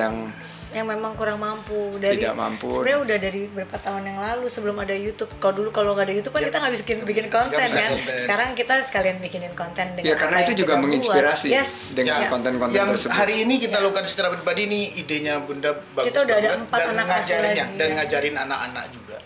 Yang 0.74 0.86
memang 0.86 1.14
kurang 1.14 1.38
mampu 1.38 1.76
dari 1.96 2.18
Tidak 2.18 2.34
mampu. 2.34 2.68
sebenarnya 2.68 3.00
udah 3.00 3.18
dari 3.20 3.40
beberapa 3.46 3.78
tahun 3.78 4.04
yang 4.04 4.20
lalu 4.20 4.46
sebelum 4.46 4.76
ada 4.76 4.92
YouTube 4.92 5.30
kalau 5.38 5.54
dulu 5.56 5.70
kalau 5.70 5.94
nggak 5.94 6.06
ada 6.06 6.16
YouTube 6.16 6.32
kan 6.32 6.42
Ya, 6.42 6.48
kita 6.48 6.58
nggak 6.60 6.72
bisa 6.72 6.84
bikin, 6.84 6.98
bikin 7.04 7.26
konten 7.28 7.54
bisa 7.60 7.78
kan 7.78 7.90
konten. 7.92 8.16
sekarang 8.20 8.50
kita 8.54 8.74
sekalian 8.82 9.18
bikinin 9.20 9.54
konten 9.54 9.86
dengan 9.92 10.04
ya 10.04 10.16
karena 10.16 10.38
itu 10.40 10.52
yang 10.52 10.60
juga 10.60 10.74
menginspirasi 10.80 11.46
buat. 11.46 11.56
yes 11.56 11.72
dengan 11.92 12.18
Ya, 12.18 12.28
konten-konten 12.28 12.74
yang 12.74 12.90
tersebut. 12.92 13.14
hari 13.14 13.36
ini 13.42 13.56
kita 13.60 13.72
Ya. 13.72 13.82
lakukan 13.82 14.04
secara 14.04 14.28
pribadi 14.32 14.62
nih 14.66 14.84
idenya 14.98 15.34
Bunda 15.40 15.72
bagus 15.92 16.06
Kita 16.06 16.20
udah 16.20 16.36
ada 16.36 16.48
banget 16.48 16.62
empat 16.64 16.78
dan 16.78 16.88
anak 16.90 17.06
asuh 17.06 17.14
ngajarinnya 17.14 17.54
lagi, 17.64 17.78
dan 17.78 17.88
ya. 17.88 17.96
ngajarin 17.96 18.36
anak-anak 18.40 18.86
juga. 18.90 19.18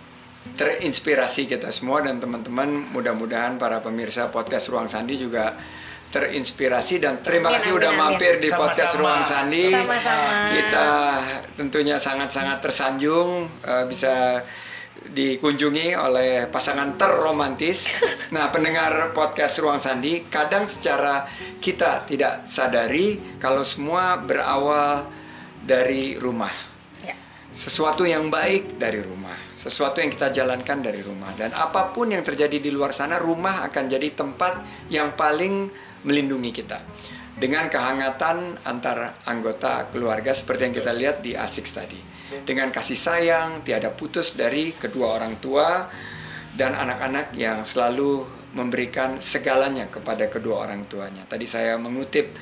terinspirasi 0.54 1.42
kita 1.46 1.70
semua 1.70 2.02
dan 2.02 2.18
teman-teman 2.18 2.66
mudah-mudahan 2.90 3.56
para 3.56 3.78
pemirsa 3.78 4.28
podcast 4.28 4.68
Ruang 4.68 4.88
Sandi 4.88 5.16
juga 5.16 5.54
terinspirasi 6.08 7.04
dan 7.04 7.20
terima 7.20 7.52
Amin, 7.52 7.60
kasih 7.60 7.72
amin, 7.76 7.80
udah 7.84 7.92
amin. 7.92 8.00
mampir 8.00 8.34
di 8.40 8.48
Sama-sama. 8.48 8.64
podcast 8.64 8.94
Ruang 8.96 9.24
Sandi. 9.28 9.66
Sama-sama. 9.76 10.32
Kita 10.56 10.88
tentunya 11.60 11.98
sangat-sangat 12.00 12.58
tersanjung 12.64 13.30
eh, 13.68 13.86
bisa 13.92 14.42
dikunjungi 15.08 15.96
oleh 15.96 16.48
pasangan 16.52 16.96
terromantis. 17.00 17.80
Nah, 18.36 18.52
pendengar 18.52 19.16
podcast 19.16 19.56
Ruang 19.64 19.80
Sandi, 19.80 20.28
kadang 20.28 20.68
secara 20.68 21.24
kita 21.64 22.04
tidak 22.04 22.44
sadari 22.52 23.40
kalau 23.40 23.64
semua 23.64 24.20
berawal 24.20 25.08
dari 25.64 26.20
rumah 26.20 26.52
ya 27.00 27.16
sesuatu 27.56 28.04
yang 28.04 28.28
baik 28.28 28.76
dari 28.76 29.00
rumah, 29.00 29.34
sesuatu 29.56 30.04
yang 30.04 30.12
kita 30.12 30.30
jalankan 30.30 30.84
dari 30.84 31.00
rumah, 31.00 31.32
dan 31.40 31.56
apa 31.56 31.96
pun 31.96 32.12
yang 32.12 32.20
terjadi 32.22 32.60
di 32.60 32.68
luar 32.68 32.92
sana, 32.92 33.16
rumah 33.16 33.64
akan 33.66 33.84
jadi 33.88 34.12
tempat 34.12 34.54
yang 34.92 35.16
paling 35.16 35.72
melindungi 36.04 36.52
kita 36.54 36.80
dengan 37.38 37.70
kehangatan 37.70 38.66
antar 38.66 39.22
anggota 39.30 39.94
keluarga 39.94 40.34
seperti 40.34 40.62
yang 40.70 40.76
kita 40.76 40.92
lihat 40.98 41.18
di 41.22 41.38
Asik 41.38 41.70
tadi, 41.70 42.02
dengan 42.44 42.74
kasih 42.74 42.98
sayang 42.98 43.62
tiada 43.62 43.94
putus 43.94 44.34
dari 44.34 44.74
kedua 44.74 45.22
orang 45.22 45.38
tua 45.38 45.86
dan 46.58 46.74
anak-anak 46.74 47.38
yang 47.38 47.62
selalu 47.62 48.26
memberikan 48.58 49.22
segalanya 49.22 49.86
kepada 49.86 50.26
kedua 50.26 50.66
orang 50.66 50.90
tuanya. 50.90 51.30
Tadi 51.30 51.46
saya 51.46 51.78
mengutip 51.78 52.34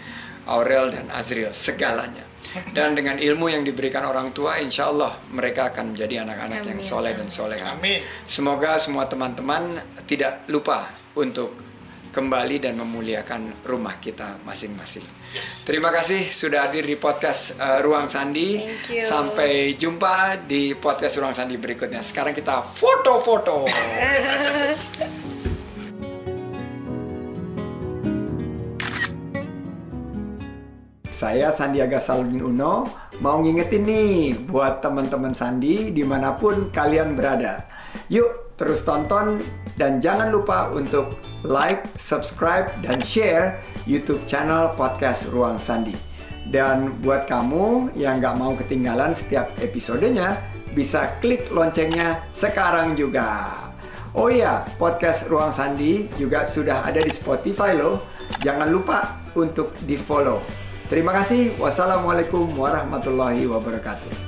Aurel 0.48 0.96
dan 0.96 1.12
Azril 1.12 1.52
segalanya. 1.52 2.24
Dan 2.72 2.96
dengan 2.96 3.20
ilmu 3.20 3.52
yang 3.52 3.68
diberikan 3.68 4.08
orang 4.08 4.32
tua, 4.32 4.64
insya 4.64 4.88
Allah 4.88 5.20
mereka 5.28 5.76
akan 5.76 5.92
menjadi 5.92 6.24
anak-anak 6.24 6.64
yang 6.64 6.80
soleh 6.80 7.12
dan 7.12 7.28
soleha. 7.28 7.76
Amin. 7.76 8.00
Semoga 8.24 8.80
semua 8.80 9.12
teman-teman 9.12 9.76
tidak 10.08 10.48
lupa 10.48 10.88
untuk 11.20 11.75
kembali 12.16 12.64
dan 12.64 12.80
memuliakan 12.80 13.68
rumah 13.68 14.00
kita 14.00 14.40
masing-masing. 14.48 15.04
Yes. 15.36 15.68
Terima 15.68 15.92
kasih 15.92 16.32
sudah 16.32 16.64
hadir 16.64 16.88
di 16.88 16.96
podcast 16.96 17.60
uh, 17.60 17.84
Ruang 17.84 18.08
Sandi. 18.08 18.64
Thank 18.64 18.88
you. 18.88 19.04
Sampai 19.04 19.76
jumpa 19.76 20.48
di 20.48 20.72
podcast 20.80 21.20
Ruang 21.20 21.36
Sandi 21.36 21.60
berikutnya. 21.60 22.00
Sekarang 22.00 22.32
kita 22.32 22.64
foto-foto. 22.64 23.68
Saya 31.16 31.52
Sandiaga 31.52 32.00
Saludin 32.00 32.44
Uno 32.44 32.88
mau 33.24 33.40
ngingetin 33.40 33.88
nih 33.88 34.36
buat 34.48 34.84
teman-teman 34.84 35.32
Sandi 35.36 35.92
di 35.92 36.04
mana 36.04 36.36
pun 36.36 36.72
kalian 36.72 37.16
berada. 37.16 37.75
Yuk 38.12 38.56
terus 38.56 38.84
tonton 38.88 39.44
dan 39.76 40.00
jangan 40.00 40.32
lupa 40.32 40.72
untuk 40.72 41.20
like, 41.44 41.84
subscribe, 42.00 42.72
dan 42.80 42.98
share 43.04 43.60
YouTube 43.84 44.24
channel 44.24 44.72
podcast 44.80 45.28
Ruang 45.30 45.60
Sandi. 45.60 45.96
Dan 46.48 47.02
buat 47.02 47.28
kamu 47.28 47.98
yang 47.98 48.22
nggak 48.22 48.36
mau 48.38 48.54
ketinggalan 48.56 49.12
setiap 49.12 49.52
episodenya, 49.60 50.40
bisa 50.72 51.18
klik 51.20 51.50
loncengnya 51.52 52.24
sekarang 52.32 52.94
juga. 52.96 53.52
Oh 54.16 54.32
iya, 54.32 54.64
podcast 54.80 55.28
Ruang 55.28 55.52
Sandi 55.52 56.08
juga 56.16 56.48
sudah 56.48 56.88
ada 56.88 57.04
di 57.04 57.12
Spotify 57.12 57.76
loh. 57.76 58.08
Jangan 58.40 58.72
lupa 58.72 59.20
untuk 59.36 59.76
di-follow. 59.84 60.40
Terima 60.88 61.12
kasih. 61.12 61.58
Wassalamualaikum 61.60 62.56
warahmatullahi 62.56 63.44
wabarakatuh. 63.50 64.25